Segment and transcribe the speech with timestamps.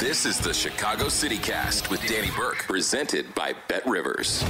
[0.00, 4.42] This is the Chicago City Cast with Danny Burke, presented by Bet Rivers.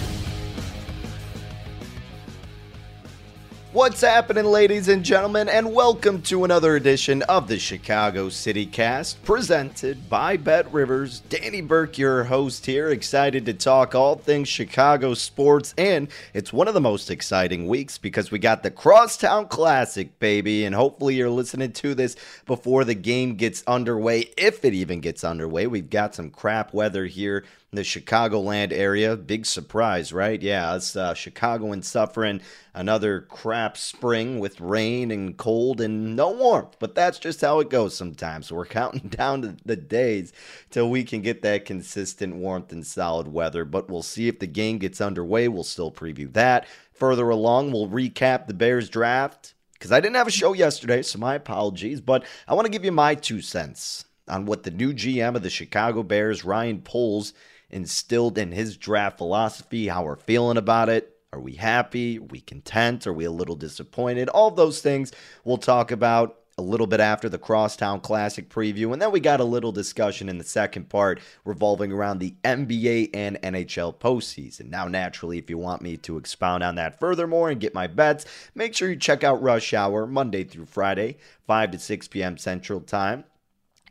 [3.72, 9.22] What's happening, ladies and gentlemen, and welcome to another edition of the Chicago City Cast,
[9.22, 11.20] presented by Bet Rivers.
[11.28, 16.66] Danny Burke, your host here, excited to talk all things Chicago sports, and it's one
[16.66, 21.30] of the most exciting weeks because we got the Crosstown Classic, baby, and hopefully you're
[21.30, 22.16] listening to this
[22.46, 25.68] before the game gets underway, if it even gets underway.
[25.68, 29.16] We've got some crap weather here the Chicagoland area.
[29.16, 30.40] Big surprise, right?
[30.42, 32.40] Yeah, it's uh, Chicagoans suffering
[32.74, 36.76] another crap spring with rain and cold and no warmth.
[36.78, 38.50] But that's just how it goes sometimes.
[38.50, 40.32] We're counting down the days
[40.70, 43.64] till we can get that consistent warmth and solid weather.
[43.64, 45.48] But we'll see if the game gets underway.
[45.48, 46.66] We'll still preview that.
[46.92, 51.18] Further along, we'll recap the Bears draft because I didn't have a show yesterday, so
[51.18, 52.00] my apologies.
[52.00, 55.42] But I want to give you my two cents on what the new GM of
[55.42, 57.32] the Chicago Bears, Ryan Poles,
[57.70, 61.16] instilled in his draft philosophy, how we're feeling about it.
[61.32, 62.18] Are we happy?
[62.18, 63.06] Are we content?
[63.06, 64.28] Are we a little disappointed?
[64.28, 65.12] All those things
[65.44, 68.92] we'll talk about a little bit after the Crosstown Classic preview.
[68.92, 73.10] And then we got a little discussion in the second part revolving around the NBA
[73.14, 74.68] and NHL postseason.
[74.68, 78.26] Now, naturally, if you want me to expound on that furthermore and get my bets,
[78.54, 81.16] make sure you check out Rush Hour Monday through Friday,
[81.46, 82.36] 5 to 6 p.m.
[82.36, 83.24] Central Time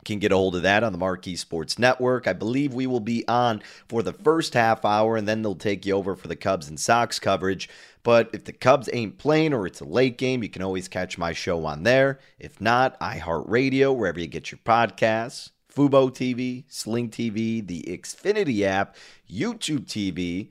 [0.04, 2.26] can get a hold of that on the Marquee Sports Network.
[2.26, 5.86] I believe we will be on for the first half hour, and then they'll take
[5.86, 7.68] you over for the Cubs and Sox coverage.
[8.02, 11.18] But if the Cubs ain't playing or it's a late game, you can always catch
[11.18, 12.18] my show on there.
[12.38, 18.96] If not, iHeartRadio, wherever you get your podcasts, Fubo TV, Sling TV, the Xfinity app,
[19.30, 20.48] YouTube TV,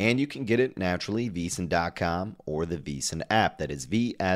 [0.00, 3.58] and you can get it naturally, VSiN.com or the VSiN app.
[3.58, 4.26] That is V-S-I-N.com.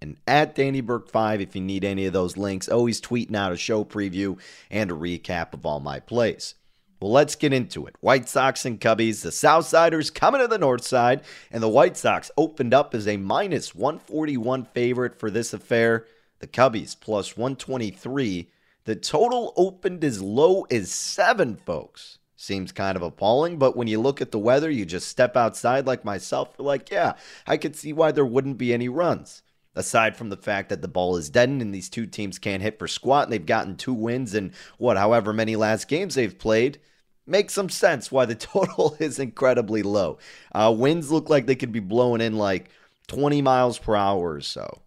[0.00, 2.70] And at Danny Burke 5 if you need any of those links.
[2.70, 4.40] Always tweeting out a show preview
[4.70, 6.54] and a recap of all my plays.
[6.98, 7.94] Well, let's get into it.
[8.00, 12.30] White Sox and Cubbies, the Southsiders coming to the North Side, and the White Sox
[12.38, 16.06] opened up as a minus 141 favorite for this affair.
[16.38, 18.50] The Cubbies plus 123.
[18.84, 22.16] The total opened as low as seven, folks.
[22.42, 25.86] Seems kind of appalling, but when you look at the weather, you just step outside
[25.86, 27.12] like myself, you're like, yeah,
[27.46, 29.42] I could see why there wouldn't be any runs.
[29.74, 32.78] Aside from the fact that the ball is deadened and these two teams can't hit
[32.78, 36.78] for squat, and they've gotten two wins in what, however many last games they've played,
[37.26, 40.16] makes some sense why the total is incredibly low.
[40.50, 42.70] Uh, winds look like they could be blowing in like
[43.08, 44.80] 20 miles per hour or so.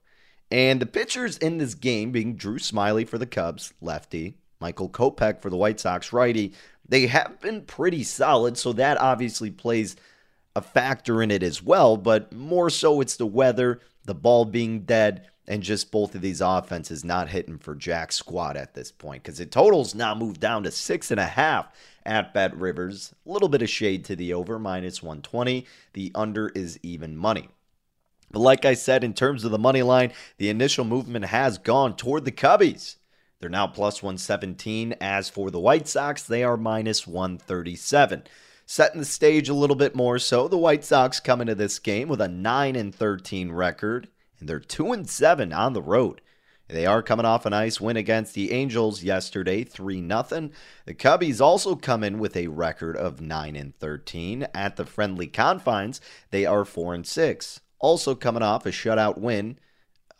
[0.49, 5.41] And the pitchers in this game being Drew Smyly for the Cubs, lefty, Michael Kopech
[5.41, 6.53] for the White Sox, righty,
[6.87, 9.95] they have been pretty solid, so that obviously plays
[10.55, 14.81] a factor in it as well, but more so it's the weather, the ball being
[14.81, 19.23] dead, and just both of these offenses not hitting for Jack squat at this point
[19.23, 21.67] because the totals now moved down to six and a half
[22.05, 23.13] at Bet Rivers.
[23.25, 25.65] A little bit of shade to the over, minus 120.
[25.93, 27.49] The under is even money.
[28.31, 31.95] But like I said, in terms of the money line, the initial movement has gone
[31.95, 32.95] toward the Cubbies.
[33.43, 34.95] They're now plus 117.
[35.01, 38.23] As for the White Sox, they are minus 137.
[38.65, 42.07] Setting the stage a little bit more so, the White Sox come into this game
[42.07, 44.07] with a 9 and 13 record
[44.39, 46.21] and they're 2 and 7 on the road.
[46.69, 50.51] They are coming off a nice win against the Angels yesterday, 3 0.
[50.85, 55.27] The Cubbies also come in with a record of 9 and 13 at the friendly
[55.27, 55.99] confines.
[56.31, 57.59] They are 4 and 6.
[57.79, 59.59] Also coming off a shutout win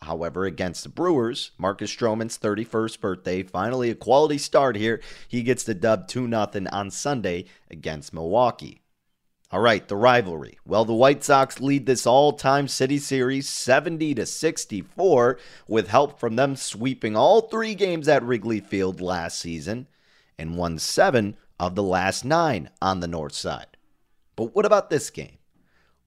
[0.03, 5.01] However, against the Brewers, Marcus Stroman's 31st birthday, finally a quality start here.
[5.27, 8.81] He gets the dub 2 0 on Sunday against Milwaukee.
[9.51, 10.57] All right, the rivalry.
[10.65, 16.35] Well, the White Sox lead this all-time City Series 70 to 64 with help from
[16.35, 19.88] them sweeping all 3 games at Wrigley Field last season
[20.39, 23.77] and won 7 of the last 9 on the north side.
[24.35, 25.38] But what about this game?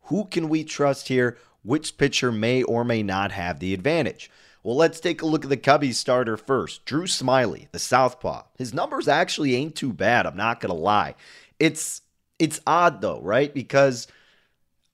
[0.06, 1.38] Who can we trust here?
[1.66, 4.30] Which pitcher may or may not have the advantage?
[4.62, 6.84] Well, let's take a look at the Cubbies starter first.
[6.84, 8.44] Drew Smyly, the southpaw.
[8.56, 11.16] His numbers actually ain't too bad, I'm not going to lie.
[11.58, 12.02] It's
[12.38, 13.52] it's odd though, right?
[13.52, 14.06] Because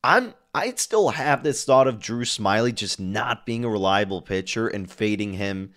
[0.02, 4.68] I'm I still have this thought of Drew Smyly just not being a reliable pitcher
[4.68, 5.72] and fading him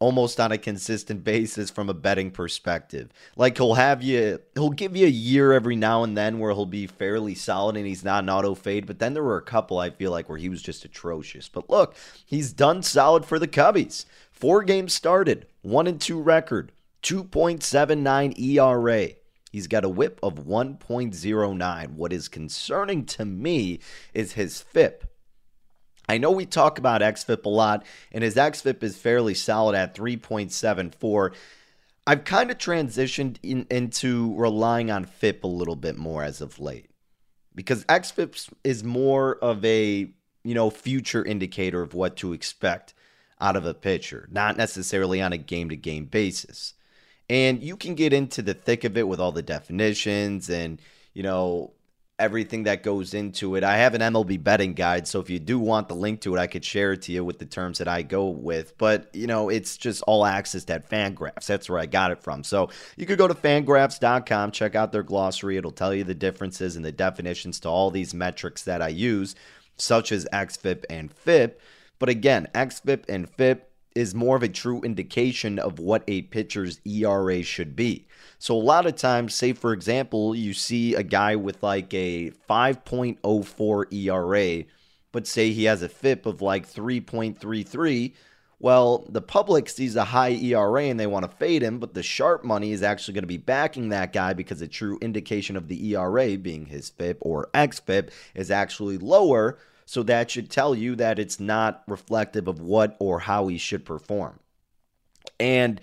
[0.00, 3.10] almost on a consistent basis from a betting perspective.
[3.36, 6.66] Like he'll have you he'll give you a year every now and then where he'll
[6.66, 9.78] be fairly solid and he's not an auto fade, but then there were a couple
[9.78, 11.48] I feel like where he was just atrocious.
[11.48, 11.94] But look,
[12.24, 14.06] he's done solid for the Cubbies.
[14.32, 16.72] Four games started, 1 and 2 record,
[17.02, 19.08] 2.79 ERA.
[19.52, 21.90] He's got a whip of 1.09.
[21.90, 23.80] What is concerning to me
[24.14, 25.09] is his FIP.
[26.10, 29.94] I know we talk about XFIP a lot, and his XFIP is fairly solid at
[29.94, 31.32] 3.74.
[32.06, 36.58] I've kind of transitioned in, into relying on FIP a little bit more as of
[36.58, 36.90] late
[37.54, 40.10] because XFIP is more of a
[40.42, 42.94] you know future indicator of what to expect
[43.40, 46.74] out of a pitcher, not necessarily on a game to game basis.
[47.28, 50.80] And you can get into the thick of it with all the definitions and,
[51.14, 51.72] you know,
[52.20, 53.64] everything that goes into it.
[53.64, 56.38] I have an MLB betting guide, so if you do want the link to it,
[56.38, 58.76] I could share it to you with the terms that I go with.
[58.78, 61.46] But, you know, it's just all access at Fangraphs.
[61.46, 62.44] That's where I got it from.
[62.44, 65.56] So you could go to fangraphs.com, check out their glossary.
[65.56, 69.34] It'll tell you the differences and the definitions to all these metrics that I use,
[69.76, 71.60] such as XFIP and FIP.
[71.98, 76.80] But again, XFIP and FIP is more of a true indication of what a pitcher's
[76.84, 78.06] ERA should be.
[78.38, 82.30] So a lot of times, say for example, you see a guy with like a
[82.48, 84.64] 5.04 ERA,
[85.12, 88.12] but say he has a FIP of like 3.33.
[88.62, 92.02] Well, the public sees a high ERA and they want to fade him, but the
[92.02, 95.68] sharp money is actually going to be backing that guy because a true indication of
[95.68, 99.58] the ERA being his FIP or XFIP is actually lower.
[99.90, 103.84] So that should tell you that it's not reflective of what or how he should
[103.84, 104.38] perform.
[105.40, 105.80] And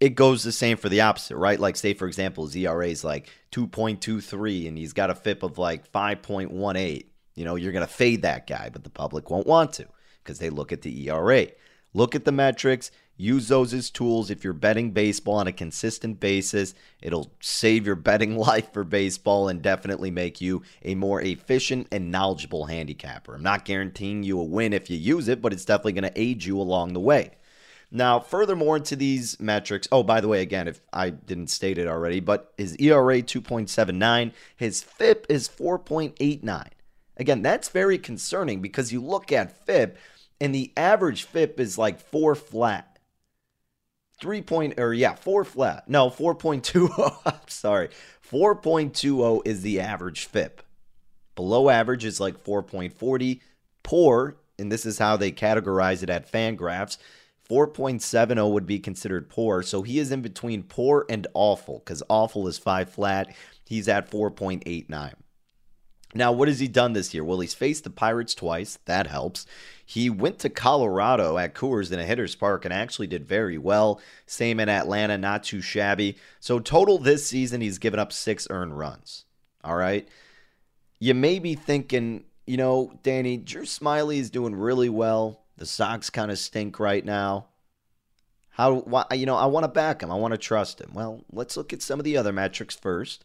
[0.00, 1.60] it goes the same for the opposite, right?
[1.60, 5.58] Like, say, for example, his ERA is like 2.23 and he's got a FIP of
[5.58, 7.04] like 5.18.
[7.34, 9.84] You know, you're going to fade that guy, but the public won't want to
[10.24, 11.48] because they look at the ERA.
[11.92, 12.90] Look at the metrics.
[13.20, 16.72] Use those as tools if you're betting baseball on a consistent basis.
[17.02, 22.10] It'll save your betting life for baseball and definitely make you a more efficient and
[22.10, 23.34] knowledgeable handicapper.
[23.34, 26.18] I'm not guaranteeing you a win if you use it, but it's definitely going to
[26.18, 27.32] aid you along the way.
[27.90, 31.88] Now, furthermore into these metrics, oh, by the way, again, if I didn't state it
[31.88, 36.68] already, but his ERA 2.79, his FIP is 4.89.
[37.18, 39.98] Again, that's very concerning because you look at FIP
[40.40, 42.89] and the average FIP is like four flat
[44.20, 45.78] three point or yeah, four flat.
[45.78, 47.20] Uh, no, 4.20.
[47.26, 47.88] I'm sorry.
[48.30, 50.62] 4.20 is the average FIP.
[51.34, 53.40] Below average is like 4.40.
[53.82, 56.98] Poor, and this is how they categorize it at Fangraphs.
[57.48, 59.62] 4.70 would be considered poor.
[59.62, 63.34] So he is in between poor and awful because awful is five flat.
[63.64, 65.14] He's at 4.89.
[66.12, 67.22] Now, what has he done this year?
[67.22, 68.78] Well, he's faced the Pirates twice.
[68.86, 69.46] That helps.
[69.84, 74.00] He went to Colorado at Coors in a hitter's park and actually did very well.
[74.26, 76.16] Same in Atlanta, not too shabby.
[76.40, 79.24] So, total this season, he's given up six earned runs.
[79.62, 80.08] All right.
[80.98, 85.42] You may be thinking, you know, Danny, Drew Smyly is doing really well.
[85.56, 87.46] The Sox kind of stink right now.
[88.50, 90.10] How, why, you know, I want to back him.
[90.10, 90.90] I want to trust him.
[90.92, 93.24] Well, let's look at some of the other metrics first,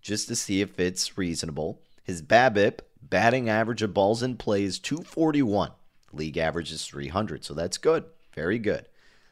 [0.00, 1.80] just to see if it's reasonable.
[2.02, 5.70] His BABIP, batting average of balls in play, is 241.
[6.12, 8.04] League average is 300, so that's good.
[8.34, 8.88] Very good.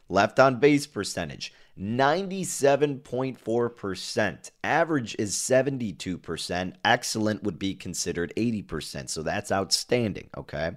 [0.08, 4.50] Left on base percentage, 97.4%.
[4.64, 6.74] Average is 72%.
[6.84, 10.72] Excellent would be considered 80%, so that's outstanding, okay?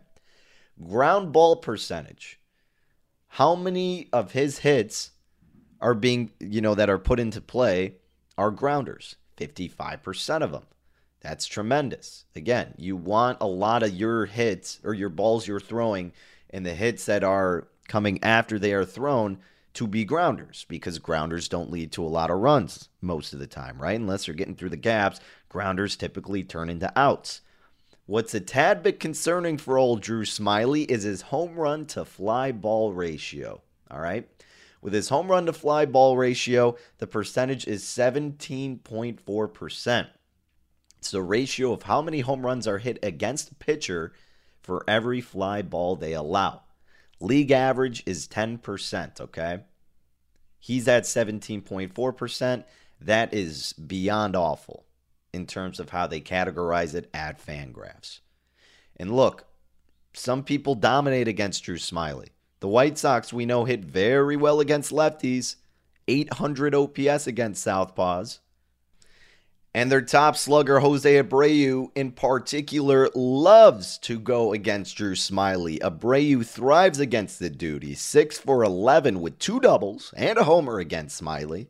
[0.81, 2.39] Ground ball percentage.
[3.27, 5.11] How many of his hits
[5.81, 7.95] are being, you know, that are put into play
[8.37, 9.15] are grounders?
[9.37, 10.63] 55% of them.
[11.23, 12.25] That's tremendous.
[12.35, 16.11] Again, you want a lot of your hits or your balls you're throwing
[16.49, 19.37] and the hits that are coming after they are thrown
[19.75, 23.47] to be grounders because grounders don't lead to a lot of runs most of the
[23.47, 23.99] time, right?
[23.99, 27.41] Unless they're getting through the gaps, grounders typically turn into outs.
[28.05, 32.51] What's a tad bit concerning for old Drew Smyly is his home run to fly
[32.51, 33.61] ball ratio.
[33.89, 34.27] All right.
[34.81, 40.07] With his home run to fly ball ratio, the percentage is 17.4%.
[41.03, 44.13] It's the ratio of how many home runs are hit against a pitcher
[44.61, 46.61] for every fly ball they allow.
[47.19, 49.59] League average is 10%, okay?
[50.59, 52.63] He's at 17.4%.
[53.01, 54.85] That is beyond awful
[55.33, 58.21] in terms of how they categorize it at Fangraphs.
[58.95, 59.43] And look,
[60.13, 62.29] some people dominate against Drew Smyly.
[62.61, 65.57] The White Sox, we know, hit very well against lefties,
[66.07, 68.39] 800 OPS against Southpaws.
[69.75, 75.79] And their top slugger, Jose Abreu, in particular, loves to go against Drew Smyly.
[75.79, 77.81] Abreu thrives against the dude.
[77.81, 81.69] He's 6 for 11 with two doubles and a homer against Smyly.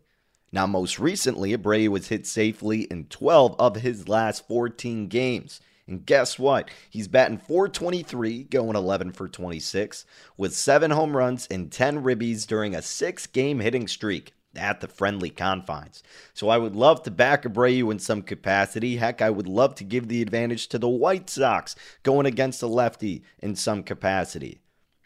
[0.51, 5.61] Now, most recently, Abreu was hit safely in 12 of his last 14 games.
[5.87, 6.69] And guess what?
[6.89, 10.05] He's batting 423, going 11 for 26,
[10.35, 14.87] with seven home runs and 10 ribbies during a six game hitting streak at the
[14.87, 16.03] friendly confines.
[16.33, 18.97] So I would love to back Abreu in some capacity.
[18.97, 22.67] Heck, I would love to give the advantage to the White Sox going against a
[22.67, 24.59] lefty in some capacity.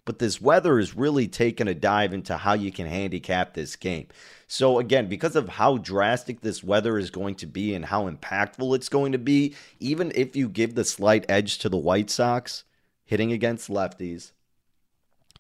[0.08, 4.08] But this weather is really taking a dive into how you can handicap this game.
[4.48, 8.74] So, again, because of how drastic this weather is going to be and how impactful
[8.74, 12.64] it's going to be, even if you give the slight edge to the White Sox
[13.04, 14.32] hitting against lefties,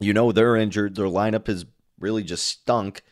[0.02, 0.96] you know they're injured.
[0.96, 1.66] Their lineup is
[1.98, 3.04] really just stunk.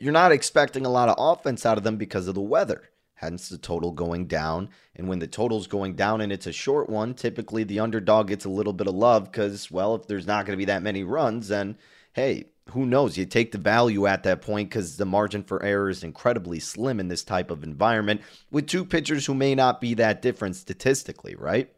[0.00, 2.82] You're not expecting a lot of offense out of them because of the weather.
[3.14, 4.68] Hence the total going down.
[4.94, 8.44] And when the total's going down and it's a short one, typically the underdog gets
[8.44, 11.02] a little bit of love because, well, if there's not going to be that many
[11.02, 11.76] runs, then
[12.12, 13.16] hey, who knows?
[13.16, 17.00] You take the value at that point because the margin for error is incredibly slim
[17.00, 21.34] in this type of environment with two pitchers who may not be that different statistically,
[21.34, 21.72] right?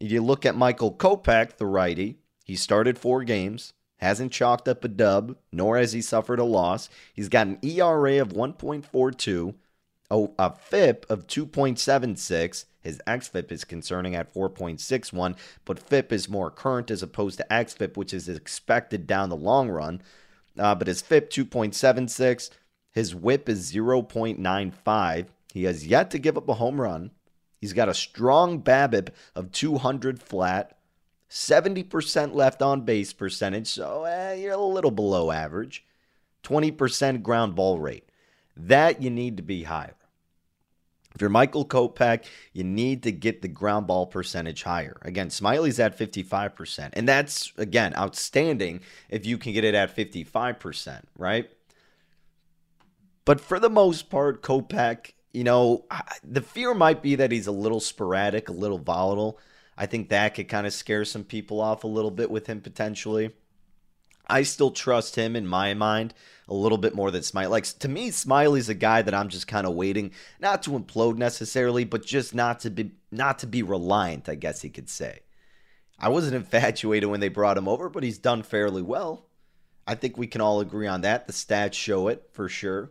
[0.00, 4.88] You look at Michael Kopech, the righty, he started four games, hasn't chalked up a
[4.88, 6.88] dub, nor has he suffered a loss.
[7.14, 9.54] He's got an ERA of 1.42,
[10.10, 12.64] a FIP of 2.76.
[12.80, 17.96] His XFIP is concerning at 4.61, but FIP is more current as opposed to XFIP,
[17.96, 20.02] which is expected down the long run.
[20.58, 22.50] Uh, but his FIP 2.76,
[22.90, 25.26] his WHIP is 0.95.
[25.54, 27.12] He has yet to give up a home run.
[27.60, 30.76] He's got a strong BABIP of 200 flat,
[31.32, 35.82] 70% left on base percentage, so eh, you're a little below average.
[36.42, 38.06] 20% ground ball rate.
[38.54, 39.94] That you need to be higher.
[41.14, 44.98] If you're Michael Kopech, you need to get the ground ball percentage higher.
[45.00, 46.90] Again, Smyly's at 55%.
[46.92, 51.50] And that's, again, outstanding if you can get it at 55%, right?
[53.24, 55.86] But for the most part, Kopech, you know,
[56.22, 59.38] the fear might be that he's a little sporadic, a little volatile.
[59.76, 62.60] I think that could kind of scare some people off a little bit with him
[62.60, 63.32] potentially.
[64.26, 66.14] I still trust him in my mind
[66.48, 67.50] a little bit more than Smyly.
[67.50, 71.16] Like to me, Smyly's a guy that I'm just kind of waiting, not to implode
[71.16, 75.20] necessarily, but just not to be not to be reliant, I guess he could say.
[75.98, 79.26] I wasn't infatuated when they brought him over, but he's done fairly well.
[79.86, 81.26] I think we can all agree on that.
[81.26, 82.90] The stats show it for sure.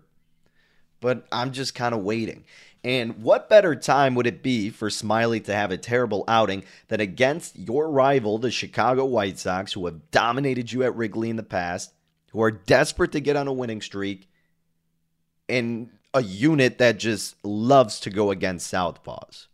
[1.00, 2.44] But I'm just kind of waiting.
[2.84, 7.00] And what better time would it be for Smyly to have a terrible outing than
[7.00, 11.44] against your rival, the Chicago White Sox, who have dominated you at Wrigley in the
[11.44, 11.94] past,
[12.32, 14.28] who are desperate to get on a winning streak,
[15.48, 19.48] and a unit that just loves to go against Southpaws?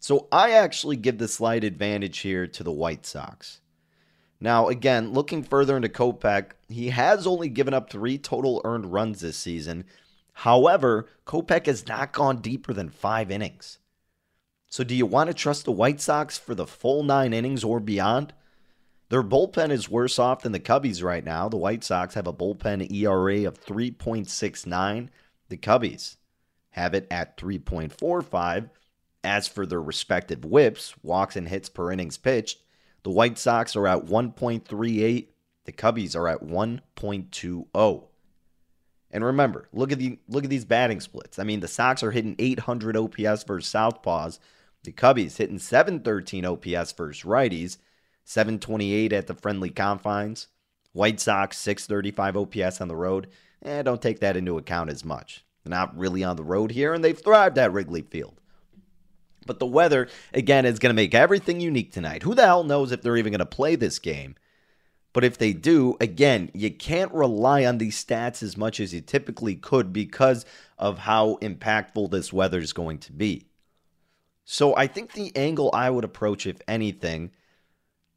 [0.00, 3.60] So I actually give the slight advantage here to the White Sox.
[4.40, 9.20] Now, again, looking further into Kopech, he has only given up three total earned runs
[9.20, 9.84] this season
[10.42, 13.80] However, Kopech has not gone deeper than five innings.
[14.68, 17.80] So, do you want to trust the White Sox for the full nine innings or
[17.80, 18.34] beyond?
[19.08, 21.48] Their bullpen is worse off than the Cubbies right now.
[21.48, 25.08] The White Sox have a bullpen ERA of 3.69.
[25.48, 26.18] The Cubbies
[26.70, 28.70] have it at 3.45.
[29.24, 32.62] As for their respective whips, walks and hits per innings pitched,
[33.02, 35.26] the White Sox are at 1.38.
[35.64, 38.07] The Cubbies are at 1.20.
[39.10, 41.38] And remember, look at the look at these batting splits.
[41.38, 44.38] I mean, the Sox are hitting 800 OPS versus Southpaws.
[44.84, 47.78] The Cubbies hitting 713 OPS versus righties,
[48.24, 50.48] 728 at the friendly confines.
[50.92, 53.28] White Sox 635 OPS on the road.
[53.64, 55.44] Eh, don't take that into account as much.
[55.64, 58.40] They're not really on the road here, and they've thrived at Wrigley Field.
[59.46, 62.22] But the weather, again, is going to make everything unique tonight.
[62.22, 64.36] Who the hell knows if they're even going to play this game?
[65.18, 69.00] But if they do, again, you can't rely on these stats as much as you
[69.00, 70.46] typically could because
[70.78, 73.48] of how impactful this weather is going to be.
[74.44, 77.32] So I think the angle I would approach, if anything,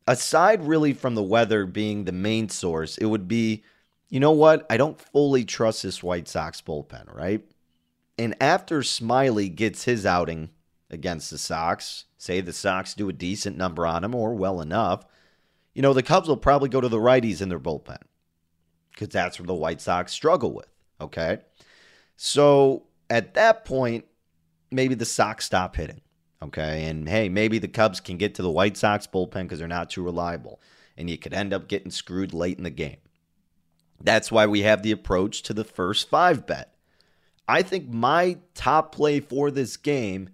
[0.07, 3.63] aside really from the weather being the main source, it would be
[4.09, 4.67] you know what?
[4.69, 7.43] I don't fully trust this White Sox bullpen, right?
[8.19, 10.51] And after Smyly gets his outing
[10.91, 15.03] against the Sox, say the Sox do a decent number on him or well enough,
[15.73, 18.01] you know, the Cubs will probably go to the righties in their bullpen
[18.91, 21.39] because that's where the White Sox struggle with, okay?
[22.17, 24.05] So at that point,
[24.69, 26.01] maybe the Sox stop hitting,
[26.43, 26.85] okay?
[26.85, 29.89] And hey, maybe the Cubs can get to the White Sox bullpen because they're not
[29.89, 30.61] too reliable,
[30.97, 32.97] and you could end up getting screwed late in the game.
[34.03, 36.73] That's why we have the approach to the first five bet.
[37.47, 40.29] I think my top play for this game,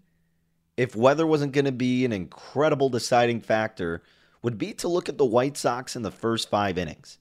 [0.78, 4.04] if weather wasn't going to be an incredible deciding factor,
[4.48, 7.18] would be to look at the White Sox in the first five innings.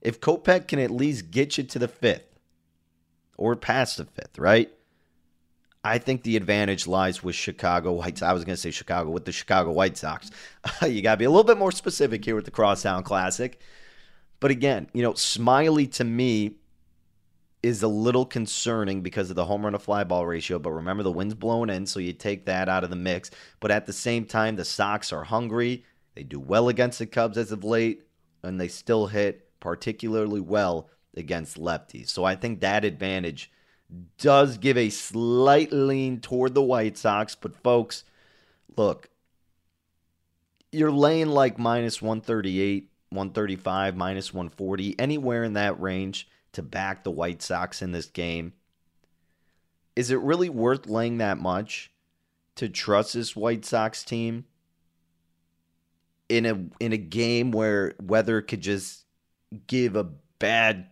[0.00, 2.38] If Kopech can at least get you to the fifth
[3.36, 4.72] or past the fifth, right?
[5.84, 8.22] I think the advantage lies with Chicago White.
[8.22, 10.30] I was going to say Chicago with the Chicago White Sox.
[10.88, 13.60] you got to be a little bit more specific here with the Crosstown Classic.
[14.40, 16.54] But again, you know, Smyly to me
[17.62, 20.58] is a little concerning because of the home run to fly ball ratio.
[20.58, 23.30] But remember, the wind's blowing in, so you take that out of the mix.
[23.60, 25.84] But at the same time, the Sox are hungry.
[26.14, 28.02] They do well against the Cubs as of late,
[28.42, 32.08] and they still hit particularly well against lefties.
[32.08, 33.50] So I think that advantage
[34.18, 37.34] does give a slight lean toward the White Sox.
[37.34, 38.04] But folks,
[38.76, 39.08] look,
[40.72, 47.10] you're laying like minus 138 135, minus 140, anywhere in that range to back the
[47.10, 48.52] White Sox in this game.
[49.96, 51.90] Is it really worth laying that much
[52.54, 54.44] to trust this White Sox team
[56.30, 59.04] in a in a game where weather could just
[59.66, 60.86] give a bad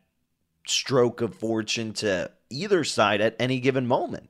[0.67, 4.29] stroke of fortune to either side at any given moment?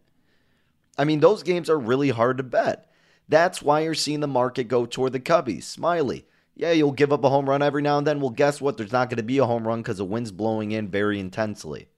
[0.96, 2.90] I mean, those games are really hard to bet.
[3.28, 5.64] That's why you're seeing the market go toward the Cubbies.
[5.64, 8.20] Smyly, yeah, you'll give up a home run every now and then.
[8.20, 8.76] Well, guess what?
[8.76, 11.88] There's not going to be a home run because the wind's blowing in very intensely.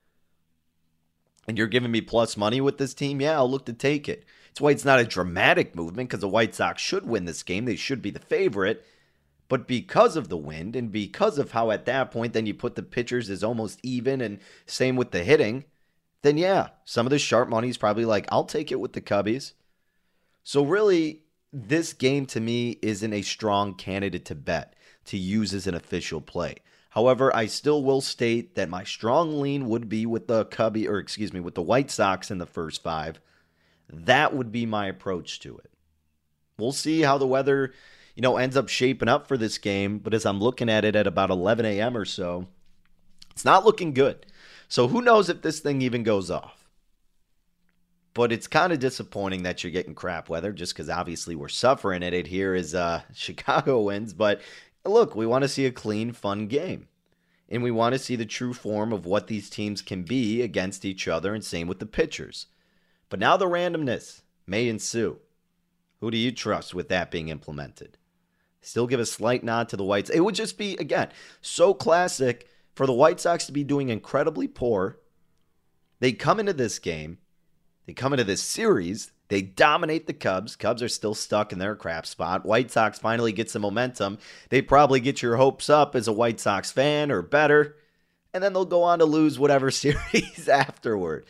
[1.48, 3.20] And you're giving me plus money with this team?
[3.20, 4.24] Yeah, I'll look to take it.
[4.50, 7.64] It's why it's not a dramatic movement because the White Sox should win this game.
[7.64, 8.84] They should be the favorite.
[9.50, 12.76] But because of the wind and because of how at that point then you put
[12.76, 15.64] the pitchers as almost even and same with the hitting,
[16.22, 19.00] then yeah, some of the sharp money is probably like, I'll take it with the
[19.00, 19.54] Cubbies.
[20.44, 25.66] So really, this game to me isn't a strong candidate to bet to use as
[25.66, 26.58] an official play.
[26.90, 30.98] However, I still will state that my strong lean would be with the Cubby, or
[30.98, 33.20] excuse me, with the White Sox in the first five.
[33.88, 35.72] That would be my approach to it.
[36.56, 37.72] We'll see how the weather,
[38.20, 39.96] you know, ends up shaping up for this game.
[39.96, 41.96] But as I'm looking at it at about 11 a.m.
[41.96, 42.48] or so,
[43.30, 44.26] it's not looking good.
[44.68, 46.60] So who knows if this thing even goes off?
[48.12, 52.02] but it's kind of disappointing that you're getting crap weather just because obviously we're suffering
[52.02, 54.12] at it here as uh, Chicago wins.
[54.12, 54.42] But
[54.84, 56.88] look, we want to see a clean, fun game.
[57.48, 60.84] And we want to see the true form of what these teams can be against
[60.84, 62.48] each other, and same with the pitchers.
[63.08, 65.20] But now the randomness may ensue.
[66.00, 67.96] Who do you trust with that being implemented?
[68.60, 70.10] Still give a slight nod to the Whites.
[70.10, 71.08] It would just be, again,
[71.40, 74.98] so classic for the White Sox to be doing incredibly poor.
[76.00, 77.18] They come into this game
[77.90, 80.54] they come into this series, they dominate the Cubs.
[80.54, 82.46] Cubs are still stuck in their crap spot.
[82.46, 84.18] White Sox finally get some momentum.
[84.48, 87.74] They probably get your hopes up as a White Sox fan or better.
[88.32, 91.26] And then they'll go on to lose whatever series afterward.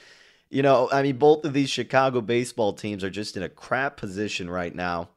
[0.51, 3.97] You know, I mean, both of these Chicago baseball teams are just in a crap
[3.97, 5.09] position right now.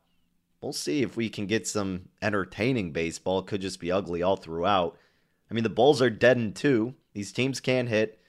[0.64, 3.40] We'll see if we can get some entertaining baseball.
[3.40, 4.98] It could just be ugly all throughout.
[5.52, 6.96] I mean, the Bulls are dead in two.
[7.14, 8.20] These teams can't hit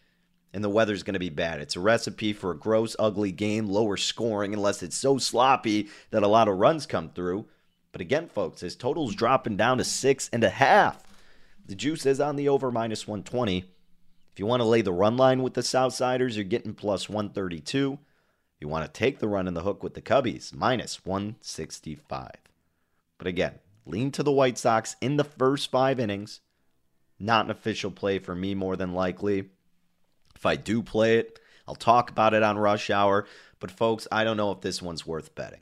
[0.55, 1.61] and the weather's going to be bad.
[1.61, 6.23] It's a recipe for a gross, ugly game, lower scoring, unless it's so sloppy that
[6.23, 7.47] a lot of runs come through.
[7.91, 11.05] But again, folks, his total's dropping down to six and a half.
[11.67, 13.59] The juice is on the over minus 120.
[13.59, 17.99] If you want to lay the run line with the Southsiders, you're getting plus 132.
[18.61, 22.31] You want to take the run in the hook with the Cubbies, minus 165.
[23.19, 26.41] But again, lean to the White Sox in the first five innings.
[27.19, 29.51] Not an official play for me, more than likely.
[30.35, 33.27] If I do play it, I'll talk about it on Rush Hour.
[33.61, 35.61] But, folks, I don't know if this one's worth betting.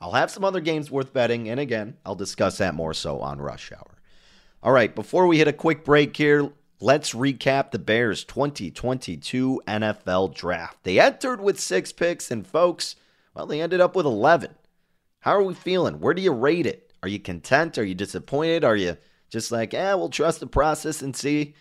[0.00, 3.40] I'll have some other games worth betting, and again, I'll discuss that more so on
[3.40, 3.98] Rush Hour.
[4.62, 10.34] All right, before we hit a quick break here, let's recap the Bears 2022 NFL
[10.34, 10.82] draft.
[10.84, 12.96] They entered with six picks, and folks,
[13.34, 14.54] well, they ended up with 11.
[15.20, 16.00] How are we feeling?
[16.00, 16.92] Where do you rate it?
[17.02, 17.78] Are you content?
[17.78, 18.64] Are you disappointed?
[18.64, 18.96] Are you
[19.30, 21.54] just like, eh, we'll trust the process and see?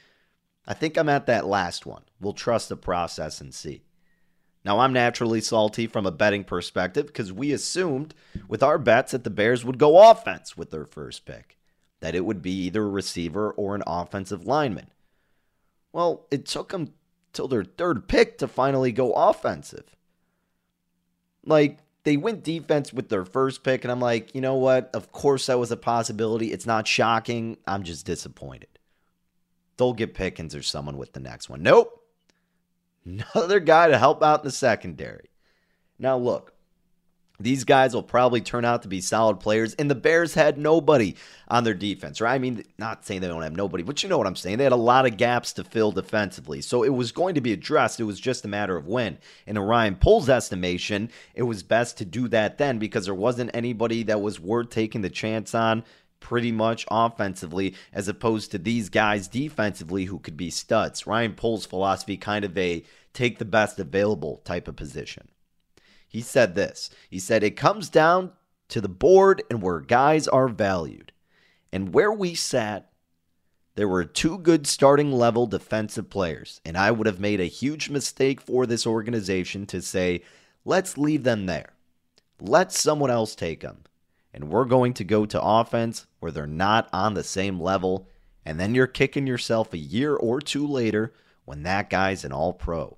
[0.67, 2.03] I think I'm at that last one.
[2.19, 3.83] We'll trust the process and see.
[4.65, 8.13] Now, I'm naturally salty from a betting perspective because we assumed
[8.49, 11.57] with our bets that the Bears would go offense with their first pick,
[12.01, 14.89] that it would be either a receiver or an offensive lineman.
[15.93, 16.93] Well, it took them
[17.33, 19.95] till their third pick to finally go offensive.
[21.45, 24.89] Like, they went defense with their first pick, and I'm like, you know what?
[24.93, 26.51] Of course, that was a possibility.
[26.51, 27.57] It's not shocking.
[27.67, 28.79] I'm just disappointed.
[29.77, 31.61] They'll get Pickens or someone with the next one.
[31.61, 32.01] Nope.
[33.05, 35.29] Another guy to help out in the secondary.
[35.99, 36.53] Now, look,
[37.39, 41.15] these guys will probably turn out to be solid players, and the Bears had nobody
[41.47, 42.33] on their defense, right?
[42.33, 44.57] I mean, not saying they don't have nobody, but you know what I'm saying.
[44.57, 47.53] They had a lot of gaps to fill defensively, so it was going to be
[47.53, 47.99] addressed.
[47.99, 49.19] It was just a matter of when.
[49.45, 54.03] In Ryan Poles' estimation, it was best to do that then because there wasn't anybody
[54.03, 55.83] that was worth taking the chance on
[56.19, 61.05] pretty much offensively, as opposed to these guys defensively who could be studs.
[61.05, 65.27] Ryan Poles' philosophy kind of a take the best available type of position.
[66.07, 66.89] He said this.
[67.09, 68.31] He said it comes down
[68.69, 71.11] to the board and where guys are valued.
[71.71, 72.89] And where we sat,
[73.75, 77.89] there were two good starting level defensive players, and I would have made a huge
[77.89, 80.21] mistake for this organization to say,
[80.65, 81.73] let's leave them there.
[82.39, 83.83] Let someone else take them
[84.37, 88.07] and we're going to go to offense where they're not on the same level,
[88.45, 91.11] and then you're kicking yourself a year or two later
[91.45, 92.97] when that guy's an all pro.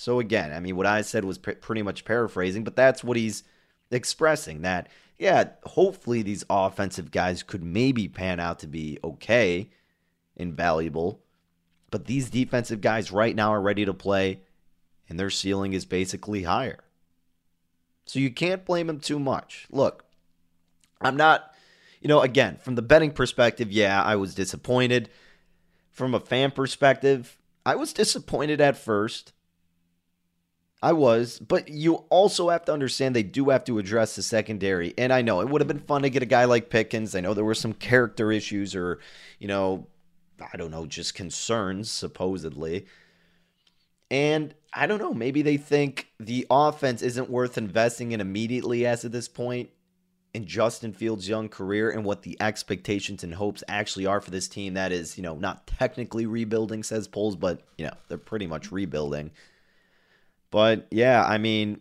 [0.00, 3.42] So, again, I mean, what I said was pretty much paraphrasing, but that's what he's
[3.90, 9.70] expressing that, yeah, hopefully these offensive guys could maybe pan out to be okay
[10.36, 11.24] and valuable,
[11.90, 14.42] but these defensive guys right now are ready to play,
[15.08, 16.84] and their ceiling is basically higher.
[18.06, 19.66] So you can't blame him too much.
[19.68, 20.04] Look,
[21.00, 21.52] I'm not,
[22.00, 25.10] you know, again, from the betting perspective, yeah, I was disappointed.
[25.90, 29.32] From a fan perspective, I was disappointed at first.
[30.80, 34.94] I was, but you also have to understand they do have to address the secondary.
[34.96, 37.16] And I know it would have been fun to get a guy like Pickens.
[37.16, 39.00] I know there were some character issues or,
[39.40, 39.88] you know,
[40.52, 42.86] I don't know, just concerns, supposedly.
[44.08, 49.04] And I don't know, maybe they think the offense isn't worth investing in immediately as
[49.04, 49.70] of this point
[50.32, 54.46] in Justin Fields' young career and what the expectations and hopes actually are for this
[54.46, 58.46] team that is, you know, not technically rebuilding, says Poles, but, you know, they're pretty
[58.46, 59.32] much rebuilding.
[60.50, 61.80] But yeah, I mean,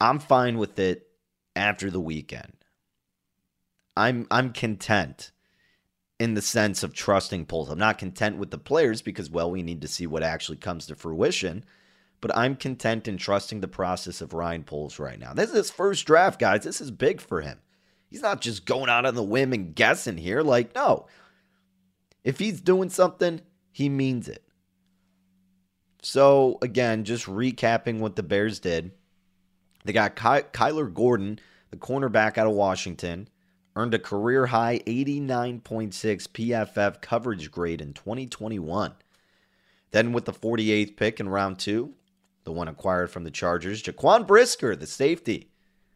[0.00, 1.06] I'm fine with it
[1.54, 2.52] after the weekend.
[3.96, 5.32] I'm I'm content
[6.18, 7.68] in the sense of trusting Poles.
[7.68, 10.86] I'm not content with the players because well, we need to see what actually comes
[10.86, 11.64] to fruition
[12.22, 15.34] but I'm content in trusting the process of Ryan Poles right now.
[15.34, 16.62] This is his first draft, guys.
[16.62, 17.58] This is big for him.
[18.08, 20.40] He's not just going out on the whim and guessing here.
[20.40, 21.08] Like, no.
[22.22, 23.40] If he's doing something,
[23.72, 24.46] he means it.
[26.02, 28.90] So, again, just recapping what the Bears did.
[29.84, 31.38] They got Ky- Kyler Gordon,
[31.70, 33.28] the cornerback out of Washington,
[33.76, 35.62] earned a career high 89.6
[36.28, 38.94] PFF coverage grade in 2021.
[39.92, 41.94] Then, with the 48th pick in round two,
[42.42, 43.80] the one acquired from the Chargers.
[43.80, 45.52] Jaquan Brisker, the safety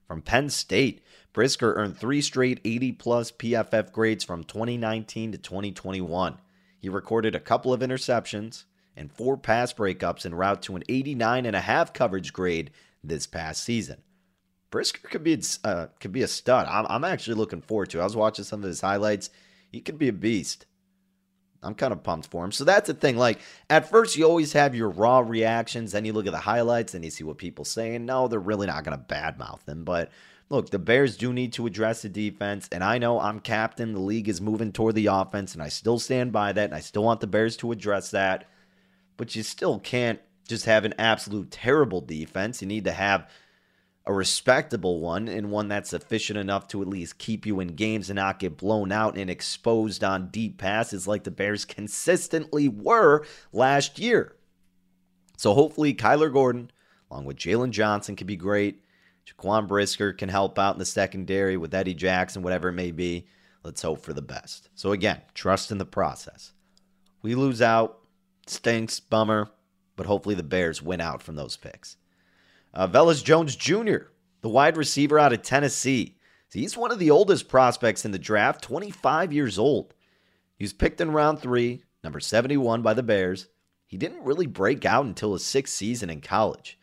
[0.07, 1.03] from Penn State.
[1.33, 6.38] Brisker earned three straight 80 plus PFF grades from 2019 to 2021.
[6.79, 8.64] He recorded a couple of interceptions
[8.96, 12.70] and four pass breakups en route to an 89.5 coverage grade
[13.04, 14.02] this past season.
[14.70, 16.66] Brisker could be uh, could be a stud.
[16.68, 17.98] I'm, I'm actually looking forward to.
[17.98, 18.02] It.
[18.02, 19.30] I was watching some of his highlights.
[19.70, 20.66] He could be a beast.
[21.62, 22.52] I'm kind of pumped for him.
[22.52, 23.16] So that's the thing.
[23.16, 25.92] Like at first, you always have your raw reactions.
[25.92, 28.06] Then you look at the highlights and you see what people saying.
[28.06, 29.85] No, they're really not going to badmouth him.
[29.85, 30.11] But
[30.48, 32.68] look, the Bears do need to address the defense.
[32.70, 33.92] And I know I'm captain.
[33.92, 36.66] The league is moving toward the offense, and I still stand by that.
[36.66, 38.48] And I still want the Bears to address that.
[39.16, 42.61] But you still can't just have an absolute terrible defense.
[42.61, 43.29] You need to have
[44.07, 48.09] a respectable one and one that's sufficient enough to at least keep you in games
[48.09, 53.24] and not get blown out and exposed on deep passes like the Bears consistently were
[53.52, 54.37] last year.
[55.37, 56.70] So hopefully Kyler Gordon,
[57.11, 58.81] along with Jaylon Johnson, can be great.
[59.26, 63.26] Jaquan Brisker can help out in the secondary with Eddie Jackson, whatever it may be.
[63.64, 64.68] Let's hope for the best.
[64.76, 66.52] So, again, trust in the process.
[67.22, 67.98] We lose out,
[68.46, 69.50] stinks, bummer,
[69.96, 71.96] but hopefully the Bears win out from those picks.
[72.72, 74.09] Uh, Velus Jones Jr.,
[74.42, 76.16] the wide receiver out of Tennessee.
[76.52, 79.92] He's one of the oldest prospects in the draft, 25 years old.
[80.56, 83.48] He was picked in round three, number 71 by the Bears.
[83.87, 86.78] He didn't really break out until his sixth season in college,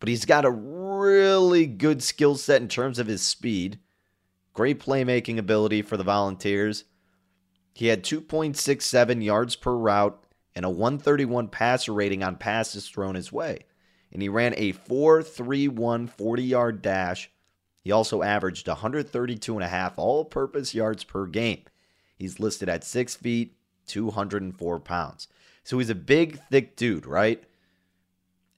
[0.00, 3.78] but he's got a really good skill set in terms of his speed,
[4.52, 6.84] great playmaking ability for the Volunteers.
[7.72, 10.23] He had 2.67 yards per route
[10.54, 13.64] and a 131 passer rating on passes thrown his way.
[14.12, 17.30] And he ran a 4.31 40 yard dash.
[17.80, 21.64] He also averaged 132 and a half all purpose yards per game.
[22.16, 25.28] He's listed at 6 feet, 204 pounds.
[25.64, 27.42] So he's a big, thick dude, right?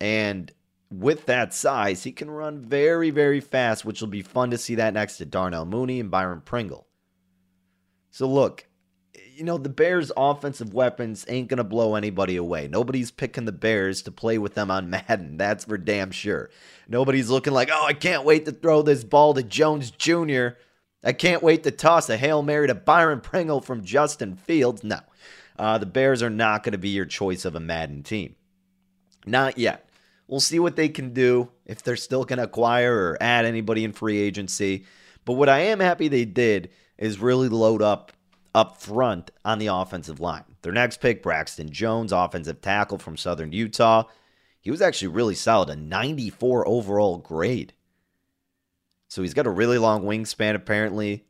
[0.00, 0.52] And
[0.90, 4.74] with that size, he can run very, very fast, which will be fun to see
[4.76, 6.86] that next to Darnell Mooney and Byron Pringle.
[8.10, 8.66] So look,
[9.36, 12.68] you know, the Bears' offensive weapons ain't going to blow anybody away.
[12.68, 15.36] Nobody's picking the Bears to play with them on Madden.
[15.36, 16.48] That's for damn sure.
[16.88, 20.48] Nobody's looking like, oh, I can't wait to throw this ball to Jones Jr.
[21.04, 24.82] I can't wait to toss a Hail Mary to Byron Pringle from Justin Fields.
[24.82, 25.00] No.
[25.58, 28.36] Uh, the Bears are not going to be your choice of a Madden team.
[29.26, 29.88] Not yet.
[30.28, 33.84] We'll see what they can do if they're still going to acquire or add anybody
[33.84, 34.86] in free agency.
[35.24, 38.12] But what I am happy they did is really load up
[38.56, 40.44] up front on the offensive line.
[40.62, 44.04] Their next pick, Braxton Jones, offensive tackle from Southern Utah.
[44.60, 47.74] He was actually really solid, a 94 overall grade.
[49.08, 51.26] So he's got a really long wingspan, apparently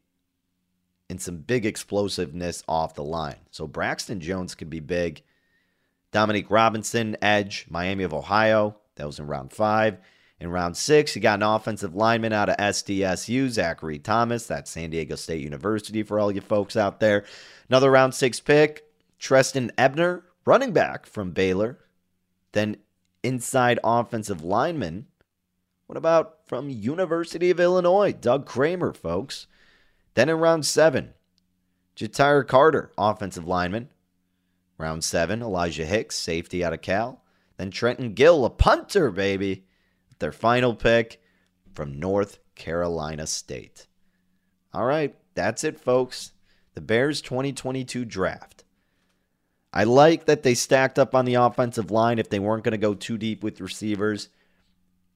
[1.09, 3.37] and some big explosiveness off the line.
[3.51, 5.23] So Braxton Jones could be big.
[6.13, 8.77] Dominique Robinson, edge, Miami of Ohio.
[8.97, 9.99] That was in round five.
[10.39, 14.47] In round six, you got an offensive lineman out of SDSU, Zachary Thomas.
[14.47, 17.25] That's San Diego State University for all you folks out there.
[17.71, 18.85] Another round six pick,
[19.19, 21.79] Trestan Ebner, running back from Baylor.
[22.53, 22.77] Then
[23.23, 25.07] inside offensive lineman.
[25.87, 28.13] What about from University of Illinois?
[28.13, 29.47] Doug Kramer, folks.
[30.15, 31.15] Then in round seven,
[31.97, 33.89] Ja'Tyre Carter, offensive lineman.
[34.79, 37.23] Round seven, Elijah Hicks, safety out of Cal.
[37.57, 39.66] Then Trenton Gill, a punter, baby.
[40.19, 41.21] Their final pick
[41.75, 43.87] from North Carolina State.
[44.73, 46.33] All right, that's it, folks.
[46.75, 48.65] The Bears 2022 draft.
[49.73, 52.79] I like that they stacked up on the offensive line if they weren't going to
[52.79, 54.29] go too deep with receivers.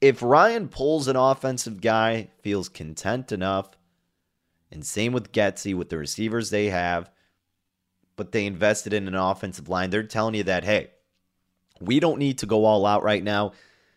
[0.00, 3.70] If Ryan Poles an offensive guy, feels content enough
[4.70, 7.10] and same with Getsy with the receivers they have,
[8.16, 9.90] but they invested in an offensive line.
[9.90, 10.90] They're telling you that, hey,
[11.80, 13.52] we don't need to go all out right now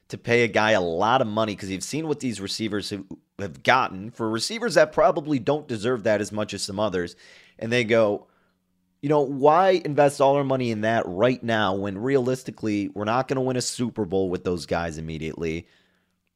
[0.10, 2.94] to pay a guy a lot of money because you've seen what these receivers
[3.40, 7.16] have gotten for receivers that probably don't deserve that as much as some others.
[7.58, 8.28] And they go,
[9.02, 13.28] you know, why invest all our money in that right now when realistically we're not
[13.28, 15.68] going to win a Super Bowl with those guys immediately?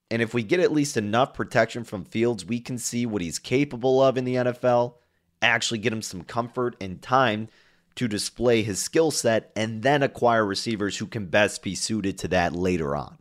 [0.10, 3.40] And if we get at least enough protection from Fields, we can see what he's
[3.40, 4.96] capable of in the NFL,
[5.42, 7.50] actually get him some comfort and time
[7.96, 12.28] to display his skill set, and then acquire receivers who can best be suited to
[12.28, 13.17] that later on.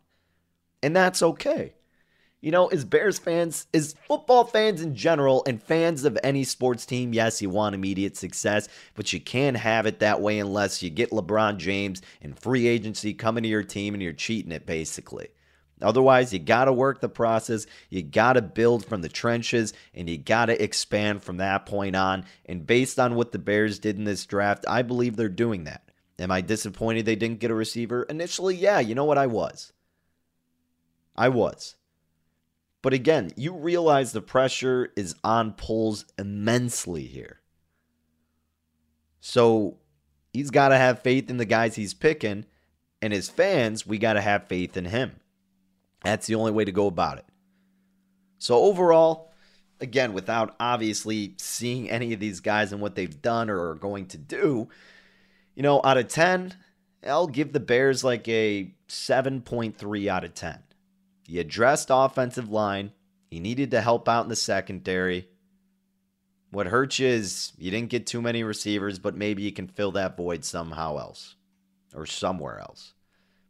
[0.81, 1.73] And that's okay.
[2.39, 6.85] You know, as Bears fans, as football fans in general, and fans of any sports
[6.85, 10.91] team, yes, you want immediate success, but you can't have it that way unless you
[10.91, 15.29] get LeBron James and free agency coming to your team and you're cheating it, basically.
[15.81, 17.65] Otherwise, you got to work the process.
[17.89, 21.95] You got to build from the trenches and you got to expand from that point
[21.95, 22.25] on.
[22.45, 25.89] And based on what the Bears did in this draft, I believe they're doing that.
[26.19, 28.03] Am I disappointed they didn't get a receiver?
[28.03, 29.19] Initially, yeah, you know what?
[29.19, 29.71] I was.
[31.17, 31.75] I was.
[32.81, 37.41] But again, you realize the pressure is on Poles immensely here.
[39.19, 39.77] So
[40.31, 42.45] he's got to have faith in the guys he's picking.
[43.01, 45.19] And his fans, we got to have faith in him.
[46.03, 47.25] That's the only way to go about it.
[48.39, 49.33] So, overall,
[49.79, 54.07] again, without obviously seeing any of these guys and what they've done or are going
[54.07, 54.69] to do,
[55.55, 56.55] you know, out of 10,
[57.05, 60.59] I'll give the Bears like a 7.3 out of 10.
[61.27, 62.93] He addressed offensive line.
[63.29, 65.27] He needed to help out in the secondary.
[66.51, 69.91] What hurts you is you didn't get too many receivers, but maybe you can fill
[69.91, 71.35] that void somehow else
[71.93, 72.93] or somewhere else.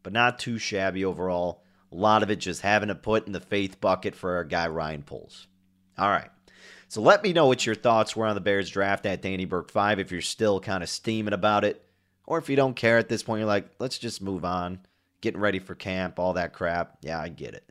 [0.01, 1.63] But not too shabby overall.
[1.91, 4.67] A lot of it just having to put in the faith bucket for our guy
[4.67, 5.45] Ryan Poles.
[5.99, 6.31] All right.
[6.87, 9.69] So let me know what your thoughts were on the Bears draft at Danny Burke
[9.69, 11.83] 5 if you're still kind of steaming about it.
[12.25, 14.79] Or if you don't care at this point, you're like, let's just move on.
[15.21, 16.97] Getting ready for camp, all that crap.
[17.01, 17.69] Yeah, I get it.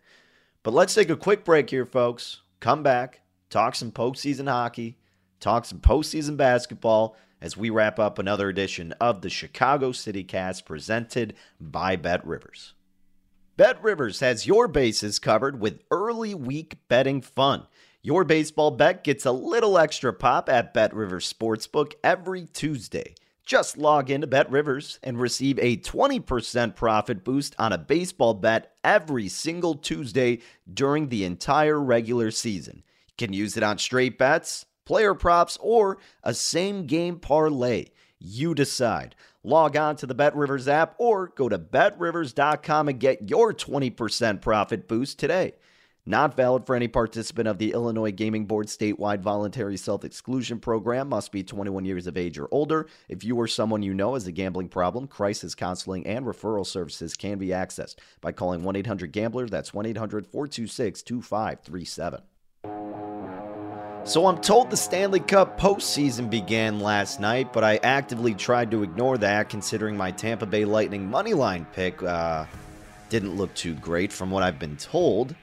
[0.62, 2.42] But let's take a quick break here, folks.
[2.60, 4.98] Come back, talk some postseason hockey,
[5.38, 10.64] talk some postseason basketball as we wrap up another edition of the Chicago City Cast
[10.64, 12.74] presented by Bet Rivers.
[13.56, 17.66] Bet Rivers has your bases covered with early week betting fun.
[18.02, 23.14] Your baseball bet gets a little extra pop at Bet Rivers Sportsbook every Tuesday.
[23.46, 28.74] Just log into Bet Rivers and receive a 20% profit boost on a baseball bet
[28.82, 30.40] every single Tuesday
[30.74, 32.82] during the entire regular season.
[33.06, 37.86] You can use it on straight bets, player props, or a same game parlay.
[38.18, 39.14] You decide.
[39.44, 44.40] Log on to the Bet Rivers app or go to betrivers.com and get your 20%
[44.40, 45.52] profit boost today.
[46.08, 51.08] Not valid for any participant of the Illinois Gaming Board statewide voluntary self exclusion program.
[51.08, 52.86] Must be 21 years of age or older.
[53.08, 57.16] If you or someone you know has a gambling problem, crisis counseling and referral services
[57.16, 59.48] can be accessed by calling 1 800 Gambler.
[59.48, 62.20] That's 1 800 426 2537.
[64.04, 68.84] So I'm told the Stanley Cup postseason began last night, but I actively tried to
[68.84, 72.44] ignore that considering my Tampa Bay Lightning moneyline pick uh,
[73.08, 75.34] didn't look too great from what I've been told.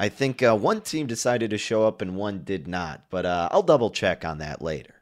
[0.00, 3.50] I think uh, one team decided to show up and one did not, but uh,
[3.52, 4.94] I'll double check on that later.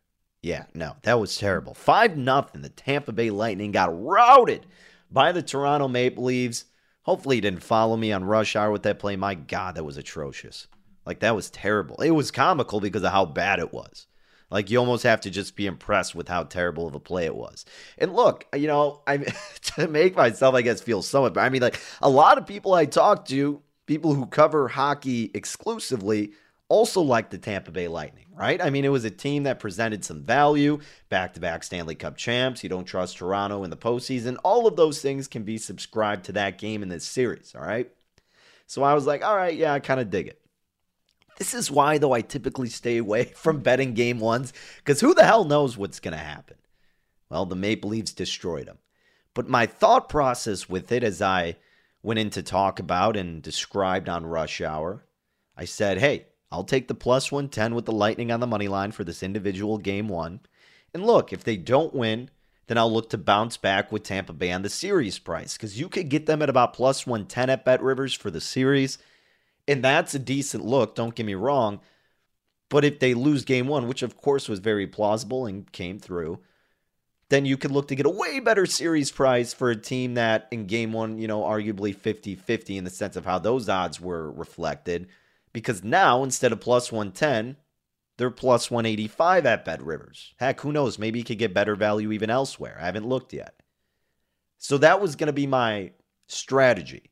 [0.42, 1.72] Yeah, no, that was terrible.
[1.72, 2.62] 5 nothing.
[2.62, 4.66] The Tampa Bay Lightning got routed
[5.08, 6.64] by the Toronto Maple Leafs.
[7.02, 9.14] Hopefully, you didn't follow me on Rush Hour with that play.
[9.14, 10.66] My God, that was atrocious.
[11.06, 12.02] Like, that was terrible.
[12.02, 14.08] It was comical because of how bad it was.
[14.50, 17.36] Like, you almost have to just be impressed with how terrible of a play it
[17.36, 17.64] was.
[17.98, 19.18] And look, you know, I
[19.76, 22.74] to make myself, I guess, feel somewhat, but I mean, like, a lot of people
[22.74, 26.32] I talk to, people who cover hockey exclusively,
[26.68, 28.62] also like the Tampa Bay Lightning, right?
[28.62, 32.16] I mean, it was a team that presented some value, back to back Stanley Cup
[32.16, 32.62] champs.
[32.62, 34.36] You don't trust Toronto in the postseason.
[34.44, 37.90] All of those things can be subscribed to that game in this series, all right?
[38.66, 40.40] So I was like, all right, yeah, I kind of dig it.
[41.38, 45.24] This is why, though, I typically stay away from betting game ones because who the
[45.24, 46.58] hell knows what's going to happen?
[47.30, 48.78] Well, the Maple Leafs destroyed them.
[49.32, 51.56] But my thought process with it as I
[52.08, 55.04] went in to talk about and described on Rush Hour,
[55.54, 58.92] I said, hey, I'll take the plus 110 with the Lightning on the money line
[58.92, 60.40] for this individual game one.
[60.94, 62.30] And look, if they don't win,
[62.66, 65.90] then I'll look to bounce back with Tampa Bay on the series price because you
[65.90, 68.96] could get them at about plus 110 at Bet Rivers for the series.
[69.66, 71.78] And that's a decent look, don't get me wrong.
[72.70, 76.40] But if they lose game one, which of course was very plausible and came through,
[77.30, 80.48] then you could look to get a way better series price for a team that
[80.50, 84.00] in game one, you know, arguably 50 50 in the sense of how those odds
[84.00, 85.08] were reflected.
[85.52, 87.56] Because now, instead of plus 110,
[88.16, 90.34] they're plus 185 at Bet Rivers.
[90.38, 90.98] Heck, who knows?
[90.98, 92.76] Maybe you could get better value even elsewhere.
[92.80, 93.54] I haven't looked yet.
[94.58, 95.92] So that was going to be my
[96.26, 97.10] strategy.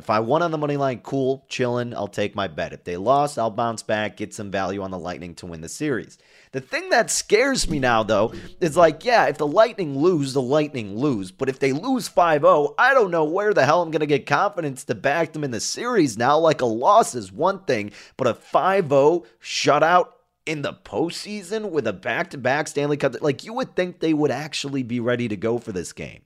[0.00, 2.72] If I won on the money line, cool, chillin', I'll take my bet.
[2.72, 5.68] If they lost, I'll bounce back, get some value on the Lightning to win the
[5.68, 6.16] series.
[6.52, 8.32] The thing that scares me now, though,
[8.62, 11.30] is like, yeah, if the Lightning lose, the Lightning lose.
[11.30, 14.06] But if they lose 5 0, I don't know where the hell I'm going to
[14.06, 16.38] get confidence to back them in the series now.
[16.38, 20.06] Like a loss is one thing, but a 5 0 shutout
[20.46, 24.14] in the postseason with a back to back Stanley Cup, like you would think they
[24.14, 26.22] would actually be ready to go for this game.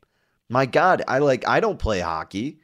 [0.49, 2.61] My God, I like, I don't play hockey.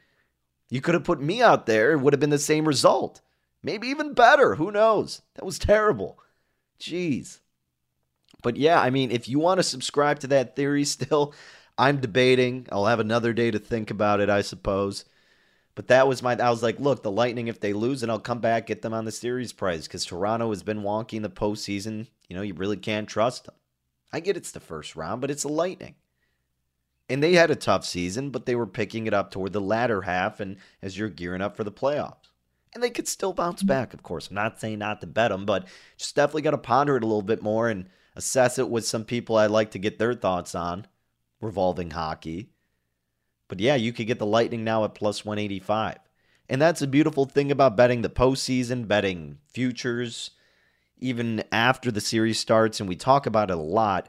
[0.71, 3.21] You could have put me out there, it would have been the same result.
[3.63, 4.55] Maybe even better.
[4.55, 5.21] Who knows?
[5.35, 6.19] That was terrible.
[6.81, 7.41] Jeez.
[8.43, 11.35] But yeah, I mean, if you want to subscribe to that theory still,
[11.79, 12.67] I'm debating.
[12.73, 15.05] I'll have another day to think about it, I suppose.
[15.75, 16.37] But that was my.
[16.37, 18.93] I was like, look, the Lightning, if they lose, and I'll come back, get them
[18.93, 22.07] on the series prize because Toronto has been wonky in the postseason.
[22.29, 23.55] You know, you really can't trust them.
[24.13, 25.95] I get it's the first round, but it's the Lightning.
[27.11, 30.03] And they had a tough season, but they were picking it up toward the latter
[30.03, 32.31] half and as you're gearing up for the playoffs.
[32.73, 33.69] And they could still bounce mm-hmm.
[33.69, 34.29] back, of course.
[34.29, 35.67] I'm not saying not to bet them, but
[35.99, 39.05] just definitely got to ponder it a little bit more and assess it with some
[39.05, 40.87] people I'd like to get their thoughts on
[41.41, 42.51] revolving hockey.
[43.49, 45.97] But yeah, you could get the Lightning now at plus 185.
[46.49, 50.31] And that's a beautiful thing about betting the postseason, betting futures,
[50.99, 52.79] even after the series starts.
[52.79, 54.09] And we talk about it a lot.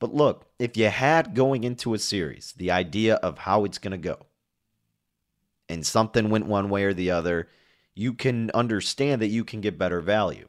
[0.00, 3.92] But look, if you had going into a series the idea of how it's going
[3.92, 4.26] to go,
[5.68, 7.48] and something went one way or the other,
[7.94, 10.48] you can understand that you can get better value.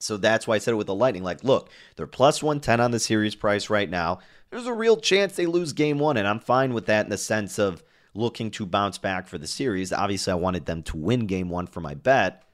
[0.00, 1.22] So that's why I said it with the Lightning.
[1.22, 4.20] Like, look, they're plus 110 on the series price right now.
[4.50, 7.18] There's a real chance they lose game one, and I'm fine with that in the
[7.18, 7.82] sense of
[8.14, 9.92] looking to bounce back for the series.
[9.92, 12.44] Obviously, I wanted them to win game one for my bet.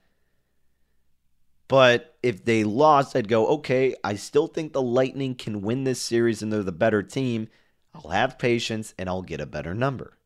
[1.69, 6.01] But if they lost, I'd go, okay, I still think the Lightning can win this
[6.01, 7.49] series and they're the better team.
[7.95, 10.19] I'll have patience and I'll get a better number.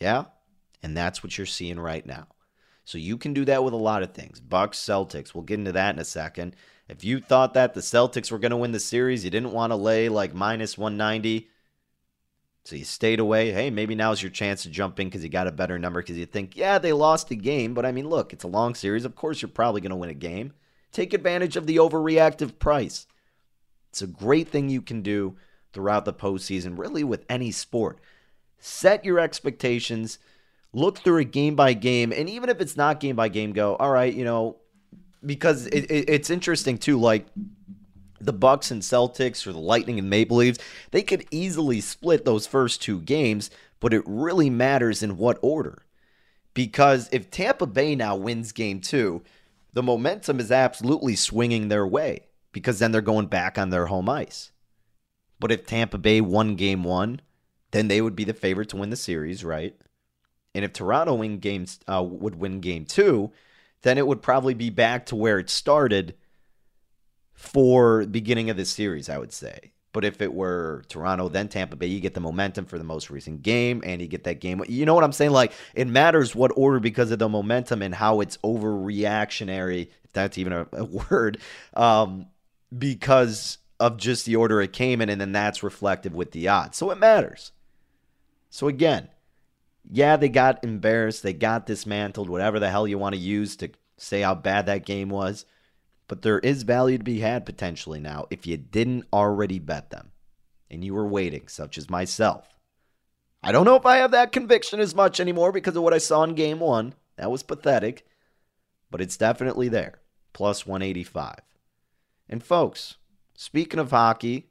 [0.00, 0.24] Yeah?
[0.82, 2.26] And that's what you're seeing right now.
[2.84, 4.40] So you can do that with a lot of things.
[4.40, 5.34] Bucks, Celtics.
[5.34, 6.56] We'll get into that in a second.
[6.88, 9.70] If you thought that the Celtics were going to win the series, you didn't want
[9.70, 11.48] to lay like minus 190.
[12.64, 13.52] So you stayed away.
[13.52, 16.18] Hey, maybe now's your chance to jump in because you got a better number because
[16.18, 17.74] you think, yeah, they lost a game.
[17.74, 19.04] But I mean, look, it's a long series.
[19.04, 20.52] Of course, you're probably going to win a game.
[20.92, 23.06] Take advantage of the overreactive price.
[23.88, 25.36] It's a great thing you can do
[25.72, 27.98] throughout the postseason, really with any sport.
[28.58, 30.18] Set your expectations,
[30.72, 33.74] look through it game by game, and even if it's not game by game, go,
[33.76, 34.56] all right, you know,
[35.24, 37.26] because it, it, it's interesting too, like
[38.20, 40.58] the Bucks and Celtics or the Lightning and Maple Leafs,
[40.90, 43.50] they could easily split those first two games,
[43.80, 45.84] but it really matters in what order.
[46.52, 49.22] Because if Tampa Bay now wins game two,
[49.72, 54.08] the momentum is absolutely swinging their way because then they're going back on their home
[54.08, 54.50] ice.
[55.38, 57.20] But if Tampa Bay won game one,
[57.70, 59.74] then they would be the favorite to win the series, right?
[60.54, 63.30] And if Toronto win games uh, would win game two,
[63.82, 66.14] then it would probably be back to where it started
[67.40, 69.72] for beginning of the series, I would say.
[69.94, 73.08] But if it were Toronto, then Tampa Bay, you get the momentum for the most
[73.08, 74.62] recent game and you get that game.
[74.68, 75.30] You know what I'm saying?
[75.30, 80.36] Like, it matters what order because of the momentum and how it's overreactionary, if that's
[80.36, 81.38] even a, a word,
[81.72, 82.26] um,
[82.76, 85.08] because of just the order it came in.
[85.08, 86.76] And then that's reflective with the odds.
[86.76, 87.52] So it matters.
[88.50, 89.08] So again,
[89.90, 91.22] yeah, they got embarrassed.
[91.22, 94.84] They got dismantled, whatever the hell you want to use to say how bad that
[94.84, 95.46] game was.
[96.10, 100.10] But there is value to be had potentially now if you didn't already bet them
[100.68, 102.58] and you were waiting, such as myself.
[103.44, 105.98] I don't know if I have that conviction as much anymore because of what I
[105.98, 106.94] saw in game one.
[107.16, 108.04] That was pathetic,
[108.90, 110.00] but it's definitely there.
[110.32, 111.36] Plus 185.
[112.28, 112.96] And folks,
[113.36, 114.50] speaking of hockey,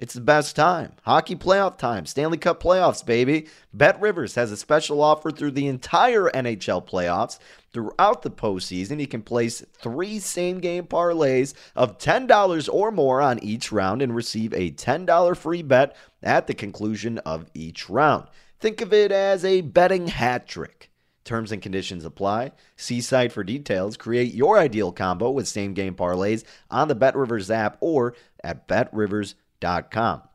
[0.00, 0.94] it's the best time.
[1.02, 2.06] Hockey playoff time.
[2.06, 3.46] Stanley Cup playoffs, baby.
[3.72, 7.38] Bet Rivers has a special offer through the entire NHL playoffs.
[7.72, 13.38] Throughout the postseason, you can place three same game parlays of $10 or more on
[13.40, 18.26] each round and receive a $10 free bet at the conclusion of each round.
[18.58, 20.90] Think of it as a betting hat trick.
[21.24, 22.52] Terms and conditions apply.
[22.76, 23.98] See site for details.
[23.98, 29.34] Create your ideal combo with same game parlays on the BetRivers app or at betrivers.com
[29.60, 30.27] Com.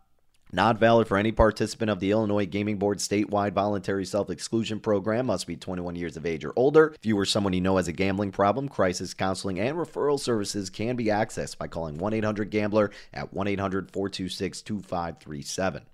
[0.55, 5.25] Not valid for any participant of the Illinois Gaming Board statewide voluntary self exclusion program.
[5.25, 6.93] Must be 21 years of age or older.
[6.93, 10.69] If you or someone you know has a gambling problem, crisis counseling and referral services
[10.69, 15.85] can be accessed by calling 1 800 Gambler at 1 800 426 2537.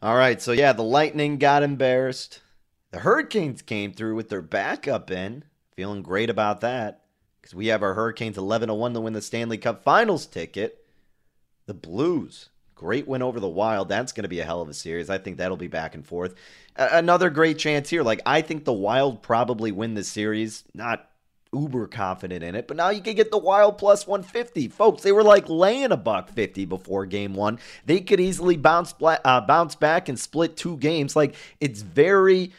[0.00, 2.42] All right, so yeah, the Lightning got embarrassed.
[2.92, 5.42] The Hurricanes came through with their backup in.
[5.74, 7.02] Feeling great about that
[7.40, 10.86] because we have our Hurricanes 11 1 to win the Stanley Cup Finals ticket.
[11.66, 13.90] The Blues, great win over the Wild.
[13.90, 15.10] That's going to be a hell of a series.
[15.10, 16.34] I think that'll be back and forth.
[16.76, 18.02] A- another great chance here.
[18.02, 20.64] Like, I think the Wild probably win the series.
[20.72, 21.06] Not
[21.52, 24.68] uber confident in it, but now you can get the Wild plus 150.
[24.68, 27.58] Folks, they were like laying a buck 50 before game one.
[27.84, 31.14] They could easily bounce, uh, bounce back and split two games.
[31.14, 32.52] Like, it's very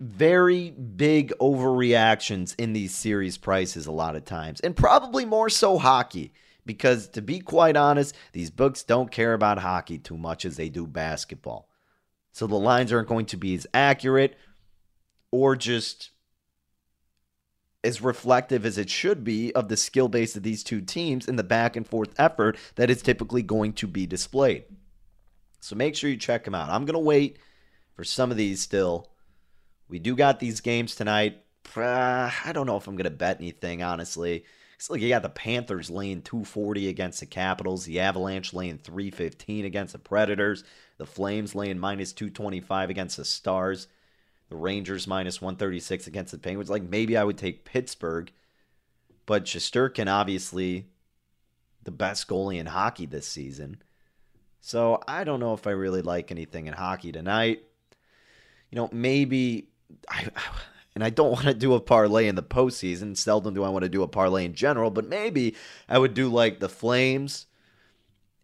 [0.00, 5.76] very big overreactions in these series prices a lot of times, and probably more so
[5.76, 6.32] hockey
[6.68, 10.68] because to be quite honest, these books don't care about hockey too much as they
[10.68, 11.66] do basketball.
[12.30, 14.36] So the lines aren't going to be as accurate
[15.30, 16.10] or just
[17.82, 21.36] as reflective as it should be of the skill base of these two teams in
[21.36, 24.64] the back and forth effort that is typically going to be displayed.
[25.60, 26.68] So make sure you check them out.
[26.68, 27.38] I'm going to wait
[27.94, 29.10] for some of these still.
[29.88, 31.42] We do got these games tonight.
[31.74, 34.44] Uh, I don't know if I'm going to bet anything, honestly.
[34.78, 39.92] So you got the Panthers laying 240 against the Capitals, the Avalanche laying 315 against
[39.92, 40.62] the Predators,
[40.98, 43.88] the Flames laying minus 225 against the Stars,
[44.48, 46.70] the Rangers minus 136 against the Penguins.
[46.70, 48.30] Like maybe I would take Pittsburgh,
[49.26, 50.86] but Shesterkin obviously
[51.82, 53.82] the best goalie in hockey this season.
[54.60, 57.62] So I don't know if I really like anything in hockey tonight.
[58.70, 59.70] You know, maybe
[60.08, 60.28] I
[60.98, 63.16] and I don't want to do a parlay in the postseason.
[63.16, 65.54] Seldom do I want to do a parlay in general, but maybe
[65.88, 67.46] I would do like the Flames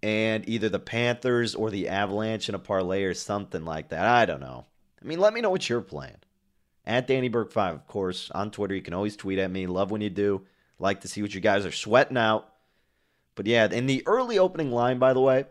[0.04, 4.04] and either the Panthers or the Avalanche in a parlay or something like that.
[4.04, 4.66] I don't know.
[5.02, 6.18] I mean, let me know what you're playing.
[6.86, 8.76] At Danny Burke 5, of course, on Twitter.
[8.76, 9.66] You can always tweet at me.
[9.66, 10.46] Love when you do.
[10.78, 12.48] Like to see what you guys are sweating out.
[13.34, 15.46] But yeah, in the early opening line, by the way,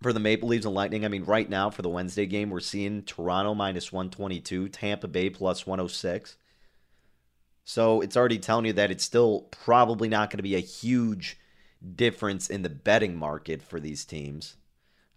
[0.00, 1.04] for the Maple Leafs and Lightning.
[1.04, 5.30] I mean, right now for the Wednesday game, we're seeing Toronto minus 122, Tampa Bay
[5.30, 6.36] plus 106.
[7.64, 11.38] So it's already telling you that it's still probably not going to be a huge
[11.94, 14.56] difference in the betting market for these teams.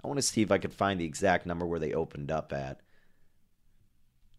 [0.04, 2.52] I want to see if I could find the exact number where they opened up
[2.52, 2.82] at.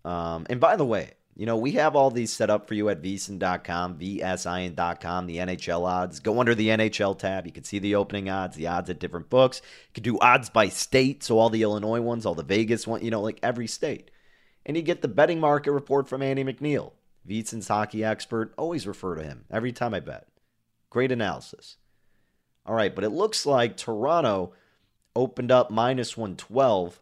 [0.04, 2.90] Um, and by the way, You know, we have all these set up for you
[2.90, 6.20] at vsin.com, vsin.com, the NHL odds.
[6.20, 7.46] Go under the NHL tab.
[7.46, 9.62] You can see the opening odds, the odds at different books.
[9.88, 13.02] You can do odds by state, so all the Illinois ones, all the Vegas ones,
[13.02, 14.10] you know, like every state.
[14.66, 16.92] And you get the betting market report from Andy McNeil,
[17.26, 18.52] VSIN's hockey expert.
[18.58, 20.28] Always refer to him every time I bet.
[20.90, 21.78] Great analysis.
[22.66, 24.52] All right, but it looks like Toronto
[25.16, 27.00] opened up minus 112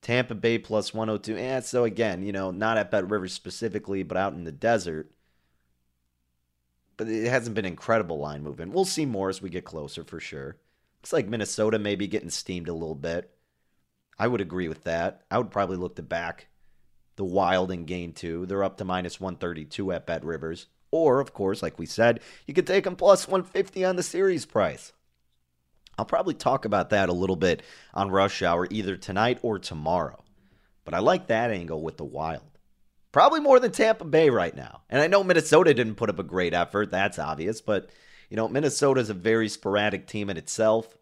[0.00, 1.36] Tampa Bay plus 102.
[1.36, 4.52] And eh, so again, you know, not at Bet Rivers specifically, but out in the
[4.52, 5.10] desert.
[6.96, 8.72] But it hasn't been incredible line movement.
[8.72, 10.56] We'll see more as we get closer for sure.
[11.00, 13.30] Looks like Minnesota may be getting steamed a little bit.
[14.18, 15.22] I would agree with that.
[15.30, 16.48] I would probably look to back
[17.16, 18.46] the Wild in game two.
[18.46, 20.66] They're up to minus 132 at Bet Rivers.
[20.90, 24.46] Or, of course, like we said, you could take them plus 150 on the series
[24.46, 24.92] price.
[25.98, 30.22] I'll probably talk about that a little bit on Rush Hour either tonight or tomorrow.
[30.84, 32.44] But I like that angle with the Wild.
[33.10, 34.82] Probably more than Tampa Bay right now.
[34.88, 36.90] And I know Minnesota didn't put up a great effort.
[36.90, 37.60] That's obvious.
[37.60, 37.90] But,
[38.30, 40.96] you know, Minnesota is a very sporadic team in itself.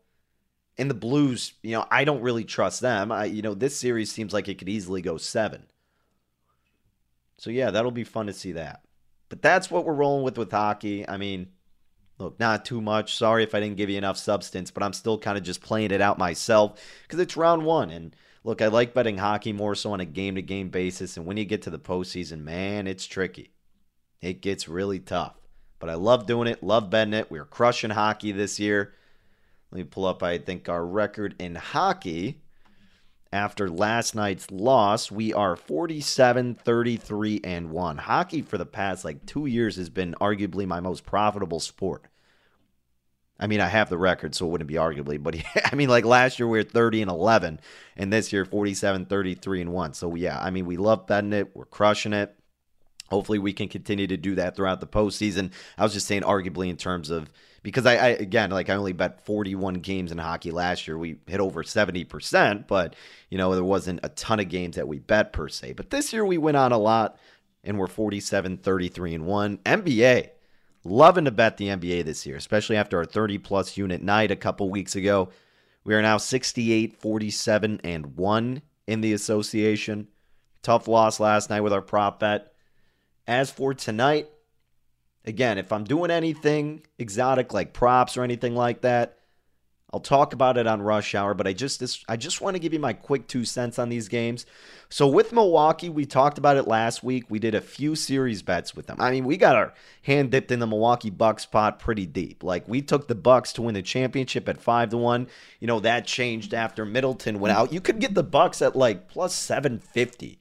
[0.79, 3.13] And the Blues, you know, I don't really trust them.
[3.13, 5.65] I, you know, this series seems like it could easily go seven.
[7.39, 8.83] So, yeah, that'll be fun to see that.
[9.29, 11.07] But that's what we're rolling with with hockey.
[11.07, 11.49] I mean,
[12.19, 13.15] Look, not too much.
[13.15, 15.91] Sorry if I didn't give you enough substance, but I'm still kind of just playing
[15.91, 17.91] it out myself because it's round one.
[17.91, 21.17] And look, I like betting hockey more so on a game to game basis.
[21.17, 23.51] And when you get to the postseason, man, it's tricky.
[24.23, 25.35] It gets really tough.
[25.79, 27.31] But I love doing it, love betting it.
[27.31, 28.95] We're crushing hockey this year.
[29.71, 32.41] Let me pull up, I think, our record in hockey.
[33.33, 37.99] After last night's loss, we are 47, 33, and 1.
[37.99, 42.07] Hockey for the past like two years has been arguably my most profitable sport.
[43.39, 45.37] I mean, I have the record, so it wouldn't be arguably, but
[45.73, 47.61] I mean, like last year we were 30 and 11,
[47.97, 49.95] and this year 47, 33, and 1.
[49.95, 51.55] So, yeah, I mean, we love betting it.
[51.55, 52.35] We're crushing it.
[53.11, 55.53] Hopefully, we can continue to do that throughout the postseason.
[55.79, 57.31] I was just saying, arguably, in terms of
[57.67, 60.97] because I, I, again like I only bet 41 games in hockey last year.
[60.97, 62.95] We hit over 70%, but
[63.29, 65.73] you know, there wasn't a ton of games that we bet per se.
[65.73, 67.19] But this year we went on a lot
[67.65, 69.59] and we're 47, 33 and 1.
[69.59, 70.31] NBA.
[70.85, 74.37] Loving to bet the NBA this year, especially after our 30 plus unit night a
[74.37, 75.31] couple weeks ago.
[75.83, 80.07] We are now 68, 47 and 1 in the association.
[80.63, 82.53] Tough loss last night with our prop bet.
[83.27, 84.29] As for tonight,
[85.27, 89.19] Again, if I'm doing anything exotic like props or anything like that,
[89.93, 92.59] I'll talk about it on rush hour, but I just this, I just want to
[92.59, 94.45] give you my quick 2 cents on these games.
[94.89, 97.25] So with Milwaukee, we talked about it last week.
[97.29, 99.01] We did a few series bets with them.
[99.01, 99.73] I mean, we got our
[100.03, 102.43] hand dipped in the Milwaukee Bucks pot pretty deep.
[102.43, 105.29] Like we took the Bucks to win the championship at 5 to 1.
[105.61, 107.59] You know, that changed after Middleton went mm.
[107.59, 107.73] out.
[107.73, 110.39] You could get the Bucks at like plus 750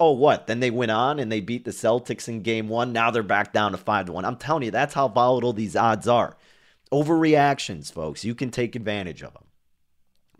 [0.00, 0.46] oh, what?
[0.46, 2.92] Then they went on and they beat the Celtics in game one.
[2.92, 4.24] Now they're back down to 5 to 1.
[4.24, 6.36] I'm telling you, that's how volatile these odds are.
[6.90, 8.24] Overreactions, folks.
[8.24, 9.44] You can take advantage of them.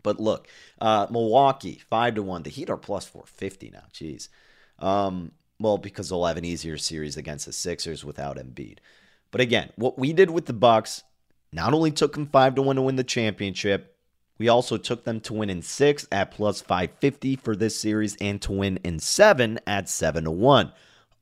[0.03, 0.47] But look,
[0.81, 2.43] uh, Milwaukee, 5 to 1.
[2.43, 3.83] The Heat are plus 450 now.
[3.93, 4.29] Jeez.
[4.79, 8.79] Um, well, because they'll have an easier series against the Sixers without Embiid.
[9.29, 11.03] But again, what we did with the Bucks
[11.53, 13.95] not only took them 5 to 1 to win the championship,
[14.41, 18.41] we also took them to win in six at plus 550 for this series and
[18.41, 20.71] to win in seven at 7 to 1.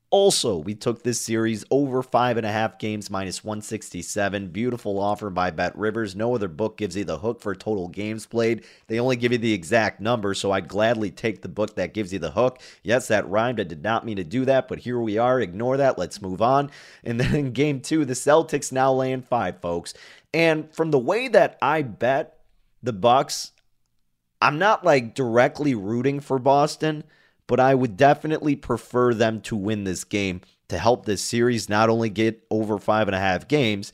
[0.09, 4.47] Also, we took this series over five and a half games minus 167.
[4.47, 6.15] Beautiful offer by Bet Rivers.
[6.15, 8.63] No other book gives you the hook for total games played.
[8.87, 12.13] They only give you the exact number, so I'd gladly take the book that gives
[12.13, 12.61] you the hook.
[12.83, 13.59] Yes, that rhymed.
[13.59, 15.41] I did not mean to do that, but here we are.
[15.41, 15.97] Ignore that.
[15.97, 16.71] Let's move on.
[17.03, 19.93] And then in game two, the Celtics now laying five, folks.
[20.33, 22.38] And from the way that I bet,
[22.81, 23.51] the Bucks,
[24.41, 27.03] I'm not like directly rooting for Boston,
[27.47, 31.89] but I would definitely prefer them to win this game to help this series not
[31.89, 33.91] only get over five and a half games,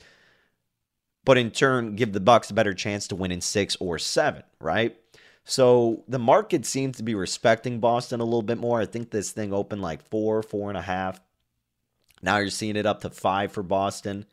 [1.24, 4.42] but in turn give the Bucks a better chance to win in six or seven,
[4.60, 4.96] right?
[5.44, 8.80] So the market seems to be respecting Boston a little bit more.
[8.80, 11.20] I think this thing opened like four, four and a half.
[12.22, 14.26] Now you're seeing it up to five for Boston.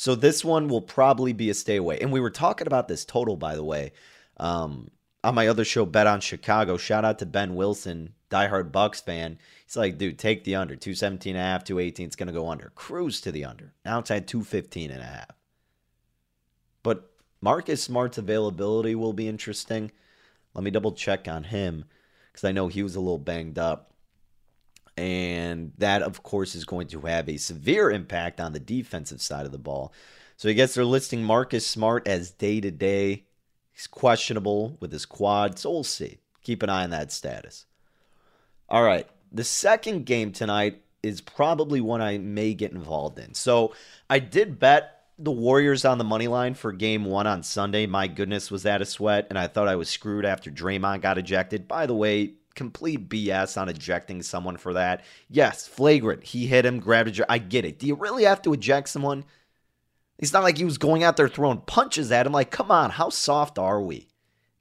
[0.00, 1.98] So this one will probably be a stay away.
[2.00, 3.92] And we were talking about this total, by the way,
[4.38, 4.88] um,
[5.22, 6.78] on my other show, Bet on Chicago.
[6.78, 9.36] Shout out to Ben Wilson, diehard Bucks fan.
[9.66, 10.74] He's like, dude, take the under.
[10.74, 12.06] 217 and a half, 218.
[12.06, 12.72] It's going to go under.
[12.74, 13.74] Cruise to the under.
[13.84, 15.32] Now it's at 215 and a half.
[16.82, 17.10] But
[17.42, 19.92] Marcus Smart's availability will be interesting.
[20.54, 21.84] Let me double check on him
[22.32, 23.92] because I know he was a little banged up.
[25.00, 29.46] And that, of course, is going to have a severe impact on the defensive side
[29.46, 29.94] of the ball.
[30.36, 33.24] So I guess they're listing Marcus Smart as day to day.
[33.72, 35.58] He's questionable with his quad.
[35.58, 36.18] So we'll see.
[36.42, 37.64] Keep an eye on that status.
[38.68, 39.08] All right.
[39.32, 43.32] the second game tonight is probably one I may get involved in.
[43.32, 43.72] So
[44.10, 47.86] I did bet the Warriors on the money line for game one on Sunday.
[47.86, 49.28] My goodness, was that a sweat?
[49.30, 51.66] And I thought I was screwed after Draymond got ejected.
[51.66, 55.04] By the way, complete BS on ejecting someone for that.
[55.28, 56.24] Yes, flagrant.
[56.24, 57.30] He hit him, grabbed a.
[57.30, 57.78] I get it.
[57.78, 59.24] Do you really have to eject someone?
[60.18, 62.32] It's not like he was going out there throwing punches at him.
[62.32, 64.08] Like, come on, how soft are we?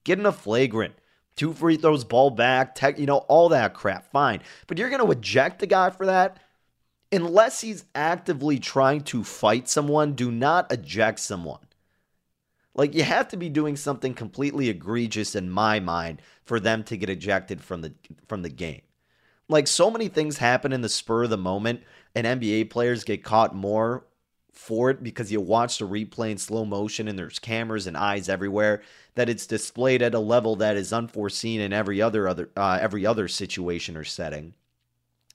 [0.05, 0.95] Getting a flagrant.
[1.35, 4.11] Two free throws, ball back, tech, you know, all that crap.
[4.11, 4.41] Fine.
[4.67, 6.37] But you're going to eject the guy for that?
[7.11, 11.59] Unless he's actively trying to fight someone, do not eject someone.
[12.75, 16.97] Like you have to be doing something completely egregious in my mind for them to
[16.97, 17.93] get ejected from the
[18.27, 18.81] from the game.
[19.47, 21.81] Like so many things happen in the spur of the moment
[22.15, 24.05] and NBA players get caught more
[24.53, 28.27] for it because you watch the replay in slow motion and there's cameras and eyes
[28.27, 28.81] everywhere
[29.15, 33.05] that it's displayed at a level that is unforeseen in every other other uh, every
[33.05, 34.53] other situation or setting.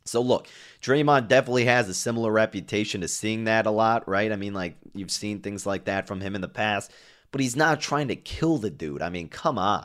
[0.06, 0.48] So look,
[0.82, 4.30] Draymond definitely has a similar reputation to seeing that a lot, right?
[4.30, 6.90] I mean, like you've seen things like that from him in the past,
[7.34, 9.02] but he's not trying to kill the dude.
[9.02, 9.84] I mean, come on.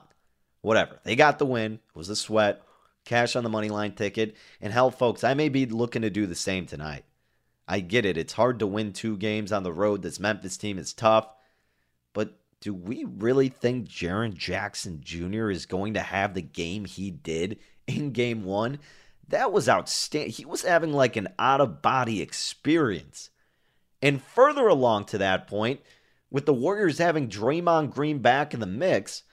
[0.61, 0.99] Whatever.
[1.03, 1.73] They got the win.
[1.73, 2.61] It was a sweat.
[3.05, 4.35] Cash on the money line ticket.
[4.61, 7.05] And hell, folks, I may be looking to do the same tonight.
[7.67, 8.17] I get it.
[8.19, 10.03] It's hard to win two games on the road.
[10.03, 11.27] This Memphis team is tough.
[12.13, 15.49] But do we really think Jaren Jackson Jr.
[15.49, 18.77] is going to have the game he did in game one?
[19.29, 20.33] That was outstanding.
[20.33, 23.31] He was having like an out of body experience.
[24.03, 25.79] And further along to that point,
[26.31, 29.23] with the Warriors having Draymond Green back in the mix,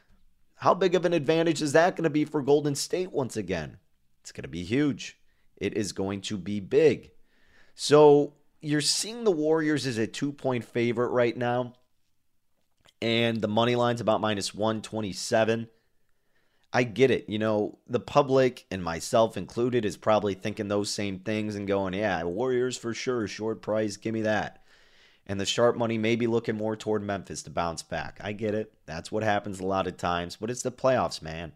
[0.56, 3.78] how big of an advantage is that going to be for Golden State once again?
[4.22, 5.18] It's going to be huge.
[5.56, 7.10] It is going to be big.
[7.74, 11.74] So you're seeing the Warriors as a two point favorite right now.
[13.02, 15.68] And the money line's about minus 127.
[16.72, 17.28] I get it.
[17.28, 21.94] You know, the public and myself included is probably thinking those same things and going,
[21.94, 24.62] yeah, Warriors for sure, short price, give me that.
[25.26, 28.20] And the sharp money may be looking more toward Memphis to bounce back.
[28.22, 28.72] I get it.
[28.86, 31.52] That's what happens a lot of times, but it's the playoffs, man.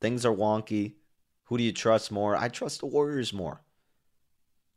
[0.00, 0.94] Things are wonky.
[1.44, 2.36] Who do you trust more?
[2.36, 3.62] I trust the Warriors more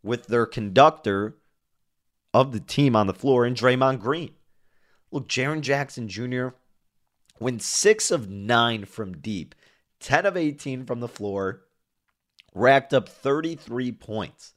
[0.03, 1.37] with their conductor
[2.33, 4.31] of the team on the floor in Draymond Green.
[5.11, 6.49] Look, Jaren Jackson Jr.
[7.39, 9.55] went six of nine from deep,
[9.99, 11.61] 10 of 18 from the floor,
[12.53, 14.53] racked up 33 points.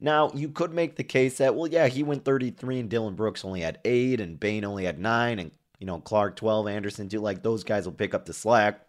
[0.00, 3.44] Now, you could make the case that, well, yeah, he went 33 and Dillon Brooks
[3.44, 7.20] only had eight and Bane only had nine and, you know, Clarke 12, Anderson too.
[7.20, 8.86] Like, those guys will pick up the slack.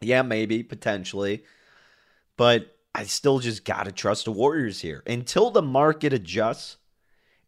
[0.00, 1.44] Yeah, maybe, potentially.
[2.38, 5.02] But I still just got to trust the Warriors here.
[5.06, 6.78] Until the market adjusts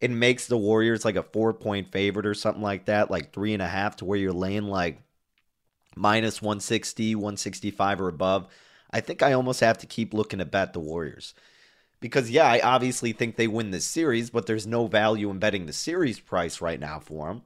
[0.02, 3.54] and makes the Warriors like a four point favorite or something like that, like three
[3.54, 5.00] and a half to where you're laying like
[5.96, 8.48] minus 160, 165 or above,
[8.90, 11.34] I think I almost have to keep looking to bet the Warriors.
[12.02, 15.66] Because, yeah, I obviously think they win this series, but there's no value in betting
[15.66, 17.42] the series price right now for them.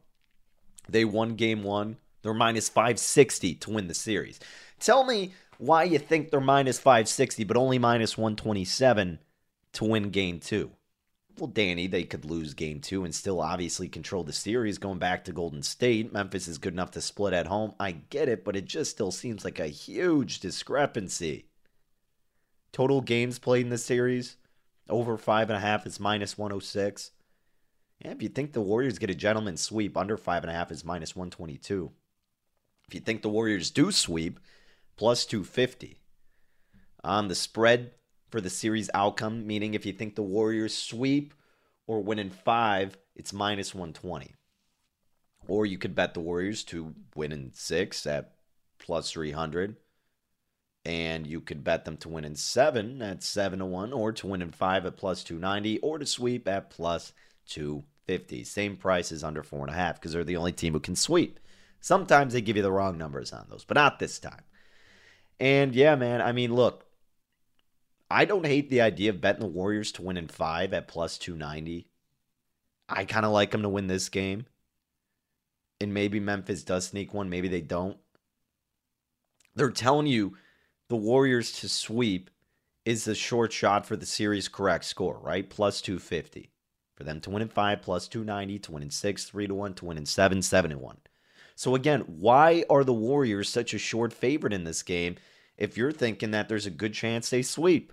[0.89, 1.99] They won game one.
[2.23, 4.41] They're minus 560 to win the series.
[4.81, 9.19] Tell me why you think they're minus 560 but only minus 127
[9.75, 10.71] to win game two.
[11.39, 15.23] Well, Danny, they could lose game two and still obviously control the series going back
[15.27, 16.15] to Golden State.
[16.15, 17.75] Memphis is good enough to split at home.
[17.79, 21.45] I get it, but it just still seems like a huge discrepancy.
[22.73, 24.37] Total games played in the series
[24.89, 27.11] over five and a half is minus 106.
[28.05, 30.71] Yeah, if you think the Warriors get a gentleman sweep, under five and a half
[30.71, 31.91] is minus 122.
[32.89, 34.39] If you think the Warriors do sweep,
[34.97, 35.99] plus 250.
[37.03, 37.93] On the spread
[38.31, 41.35] for the series outcome, meaning if you think the Warriors sweep
[41.87, 44.35] or win in five, it's minus 120.
[45.49, 48.35] Or you could bet the Warriors to win in six at
[48.79, 49.77] plus 300.
[50.87, 54.27] And you could bet them to win in seven at 7 to 1, or to
[54.29, 57.13] win in five at plus 290, or to sweep at plus
[57.49, 58.45] 250.
[58.45, 61.41] Same price as under 4.5 because they're the only team who can sweep.
[61.81, 64.43] Sometimes they give you the wrong numbers on those, but not this time.
[65.41, 66.87] And yeah, man, I mean, look,
[68.09, 71.19] I don't hate the idea of betting the Warriors to win in five at plus
[71.19, 71.89] 290.
[72.89, 74.47] I kind of like them to win this game.
[75.81, 77.99] And maybe Memphis does sneak one, maybe they don't.
[79.57, 80.37] They're telling you
[80.89, 82.31] the Warriors to sweep
[82.85, 85.49] is the short shot for the series correct score, right?
[85.49, 86.51] Plus 250.
[86.95, 89.75] For them to win in five, plus 290, to win in six, three to one,
[89.75, 90.99] to win in seven, seven to one.
[91.55, 95.17] So again, why are the Warriors such a short favorite in this game
[95.59, 97.93] if you're thinking that there's a good chance they sweep?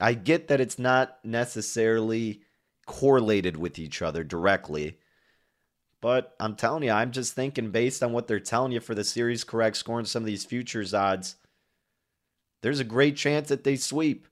[0.00, 2.42] I get that it's not necessarily
[2.86, 4.98] correlated with each other directly.
[6.00, 9.04] But I'm telling you, I'm just thinking based on what they're telling you for the
[9.04, 11.36] series correct score and some of these futures odds,
[12.62, 14.26] there's a great chance that they sweep.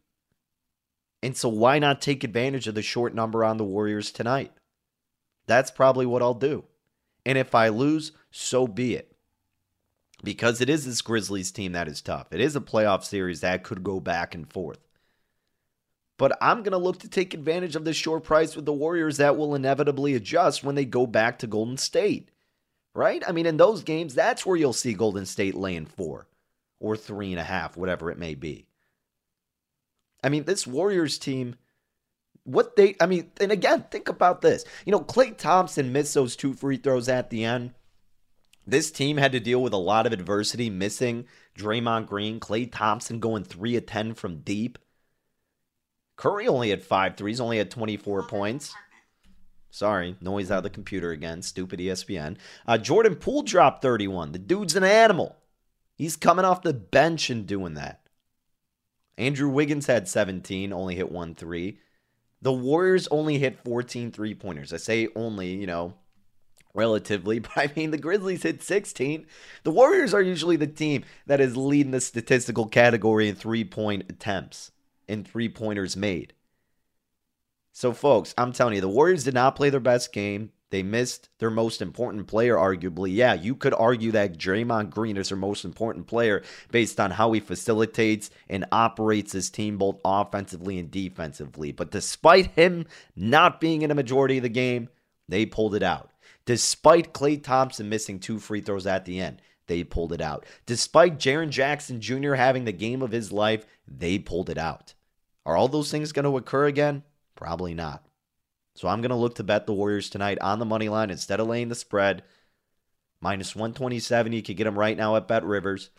[1.23, 4.53] And so why not take advantage of the short number on the Warriors tonight?
[5.47, 6.65] That's probably what I'll do.
[7.25, 9.13] And if I lose, so be it.
[10.23, 12.29] Because it is this Grizzlies team that is tough.
[12.33, 14.79] It is a playoff series that could go back and forth.
[16.19, 19.19] But I'm going to look to take advantage of this short price with the Warriors
[19.19, 22.31] that will inevitably adjust when they go back to Golden State.
[22.95, 23.23] Right?
[23.29, 26.27] I mean, in those games, that's where you'll see Golden State laying four
[26.81, 28.67] or three and a half, whatever it may be.
[30.23, 31.57] I mean, this Warriors team,
[32.45, 34.65] what they, I mean, and again, think about this.
[34.85, 37.73] You know, Klay Thompson missed those two free throws at the end.
[38.67, 43.21] This team had to deal with a lot of adversity, missing Draymond Green, Klay Thompson
[43.21, 44.79] going 3 of 10 from deep.
[46.17, 48.75] Curry only had five threes, only had 24 points.
[49.71, 51.43] Sorry, noise out of the computer again.
[51.43, 52.39] Stupid ESPN.
[52.67, 54.33] Uh, Jordan Poole dropped 31.
[54.33, 55.37] The dude's an animal.
[55.97, 58.03] He's coming off the bench and doing that.
[59.19, 61.79] Andrew Wiggins had 17, only hit one three.
[62.43, 64.73] The Warriors only hit 14 three pointers.
[64.73, 65.95] I say only, you know,
[66.75, 69.27] relatively, but I mean, the Grizzlies hit 16.
[69.63, 74.05] The Warriors are usually the team that is leading the statistical category in three point
[74.11, 74.71] attempts
[75.09, 76.35] and three pointers made.
[77.73, 80.53] So, folks, I'm telling you, the Warriors did not play their best game.
[80.71, 83.15] They missed their most important player, arguably.
[83.15, 86.43] Yeah, you could argue that Draymond Green is their most important player
[86.73, 91.71] based on how he facilitates and operates his team both offensively and defensively.
[91.71, 94.89] But despite him not being in a majority of the game,
[95.29, 96.11] they pulled it out.
[96.47, 100.47] Despite Klay Thompson missing two free throws at the end, they pulled it out.
[100.65, 102.35] Despite Jaren Jackson Jr.
[102.35, 104.95] having the game of his life, they pulled it out.
[105.45, 107.03] Are all those things going to occur again?
[107.35, 108.06] Probably not.
[108.77, 111.41] So I'm going to look to bet the Warriors tonight on the money line instead
[111.41, 112.23] of laying the spread.
[113.23, 114.33] Minus 127.
[114.33, 115.91] You could get them right now at Bet Rivers.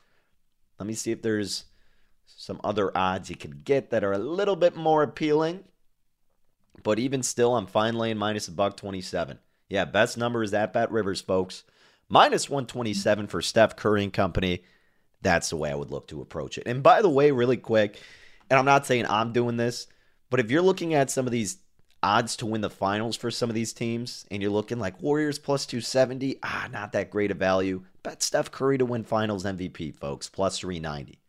[0.79, 1.65] Let me see if there's
[2.27, 5.63] some other odds you could get that are a little bit more appealing.
[6.83, 9.39] But even still, I'm fine laying minus a buck 27.
[9.69, 11.63] Yeah, best number is at Bet Rivers, folks.
[12.07, 14.63] Minus 127 for Steph Curry and company.
[15.23, 16.67] That's the way I would look to approach it.
[16.67, 17.99] And by the way, really quick,
[18.51, 19.87] and I'm not saying I'm doing this,
[20.29, 21.57] but if you're looking at some of these
[22.07, 25.37] odds to win the finals for some of these teams and you're looking like Warriors
[25.37, 27.83] plus 270, ah, not that great a value.
[28.01, 31.19] Bet Steph Curry to win finals MVP, folks, plus 390.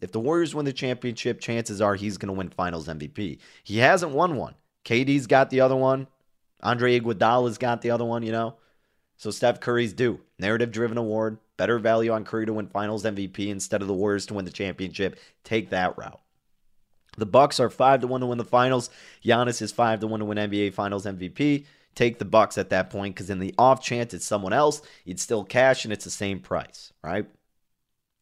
[0.00, 3.38] If the Warriors win the championship, chances are he's going to win finals MVP.
[3.62, 4.56] He hasn't won one.
[4.84, 6.08] KD's got the other one.
[6.64, 8.56] Andre Iguodala's got the other one, you know.
[9.18, 10.18] So Steph Curry's due.
[10.36, 11.38] Narrative driven award.
[11.56, 14.50] Better value on Curry to win finals MVP instead of the Warriors to win the
[14.50, 15.16] championship.
[15.44, 16.20] Take that route.
[17.16, 18.88] The Bucks are five to one to win the finals.
[19.24, 21.66] Giannis is five to one to win NBA Finals MVP.
[21.94, 25.20] Take the Bucks at that point because in the off chance it's someone else, you'd
[25.20, 27.26] still cash and it's the same price, right?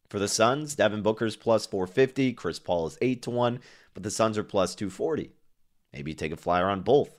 [0.09, 3.61] For the Suns, Devin Booker's plus 450, Chris Paul is eight to one,
[3.95, 5.30] but the Suns are plus 240.
[5.93, 7.11] Maybe take a flyer on both.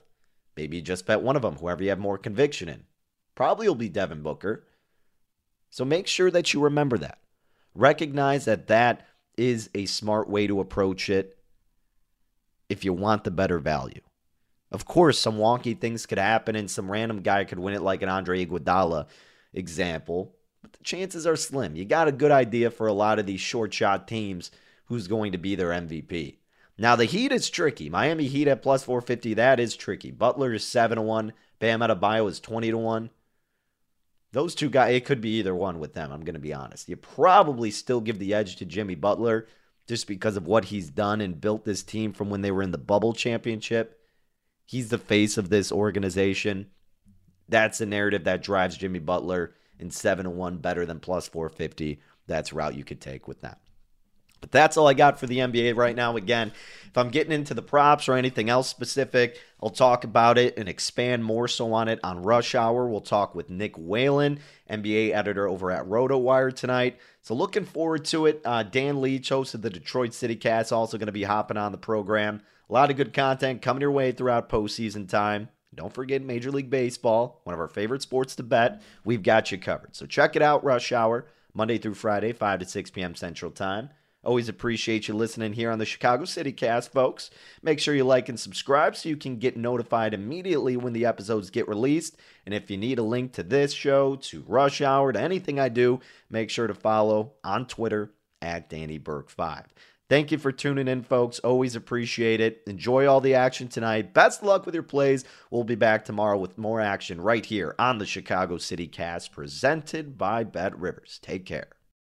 [0.58, 2.84] Maybe you just bet one of them, whoever you have more conviction in.
[3.34, 4.66] Probably will be Devin Booker.
[5.70, 7.18] So make sure that you remember that.
[7.74, 9.06] Recognize that that
[9.38, 11.38] is a smart way to approach it
[12.72, 14.00] if you want the better value.
[14.70, 18.02] Of course, some wonky things could happen and some random guy could win it, like
[18.02, 19.06] an Andre Iguodala
[19.52, 21.76] example, but the chances are slim.
[21.76, 24.50] You got a good idea for a lot of these short shot teams
[24.86, 26.36] who's going to be their MVP.
[26.78, 27.90] Now, the Heat is tricky.
[27.90, 30.10] Miami Heat at plus 450, that is tricky.
[30.10, 31.34] Butler is 7 to 1.
[31.58, 33.10] Bam Adebayo is 20 to 1.
[34.32, 36.88] Those two guys, it could be either one with them, I'm going to be honest.
[36.88, 39.46] You probably still give the edge to Jimmy Butler
[39.86, 42.70] just because of what he's done and built this team from when they were in
[42.70, 44.00] the bubble championship.
[44.64, 46.70] He's the face of this organization.
[47.48, 52.00] That's the narrative that drives Jimmy Butler in 7 1 better than plus 450.
[52.26, 53.60] That's route you could take with that.
[54.42, 56.14] But that's all I got for the NBA right now.
[56.16, 56.52] Again,
[56.84, 60.68] if I'm getting into the props or anything else specific, I'll talk about it and
[60.68, 62.86] expand more so on it on Rush Hour.
[62.86, 66.98] We'll talk with Nick Whalen, NBA editor over at RotoWire tonight.
[67.22, 68.42] So looking forward to it.
[68.44, 71.72] Uh, Dan Leach, host of the Detroit City Cast, also going to be hopping on
[71.72, 72.42] the program.
[72.68, 75.48] A lot of good content coming your way throughout postseason time.
[75.74, 78.82] Don't forget Major League Baseball, one of our favorite sports to bet.
[79.04, 79.96] We've got you covered.
[79.96, 83.14] So check it out, Rush Hour, Monday through Friday, 5 to 6 p.m.
[83.14, 83.88] Central Time.
[84.24, 87.30] Always appreciate you listening here on the Chicago City Cast, folks.
[87.60, 91.50] Make sure you like and subscribe so you can get notified immediately when the episodes
[91.50, 92.16] get released.
[92.46, 95.68] And if you need a link to this show, to Rush Hour, to anything I
[95.68, 95.98] do,
[96.30, 99.64] make sure to follow on Twitter at Danny Burke5.
[100.08, 101.38] Thank you for tuning in, folks.
[101.38, 102.62] Always appreciate it.
[102.66, 104.12] Enjoy all the action tonight.
[104.12, 105.24] Best luck with your plays.
[105.50, 110.18] We'll be back tomorrow with more action right here on the Chicago City Cast presented
[110.18, 111.18] by Bet Rivers.
[111.22, 111.68] Take care.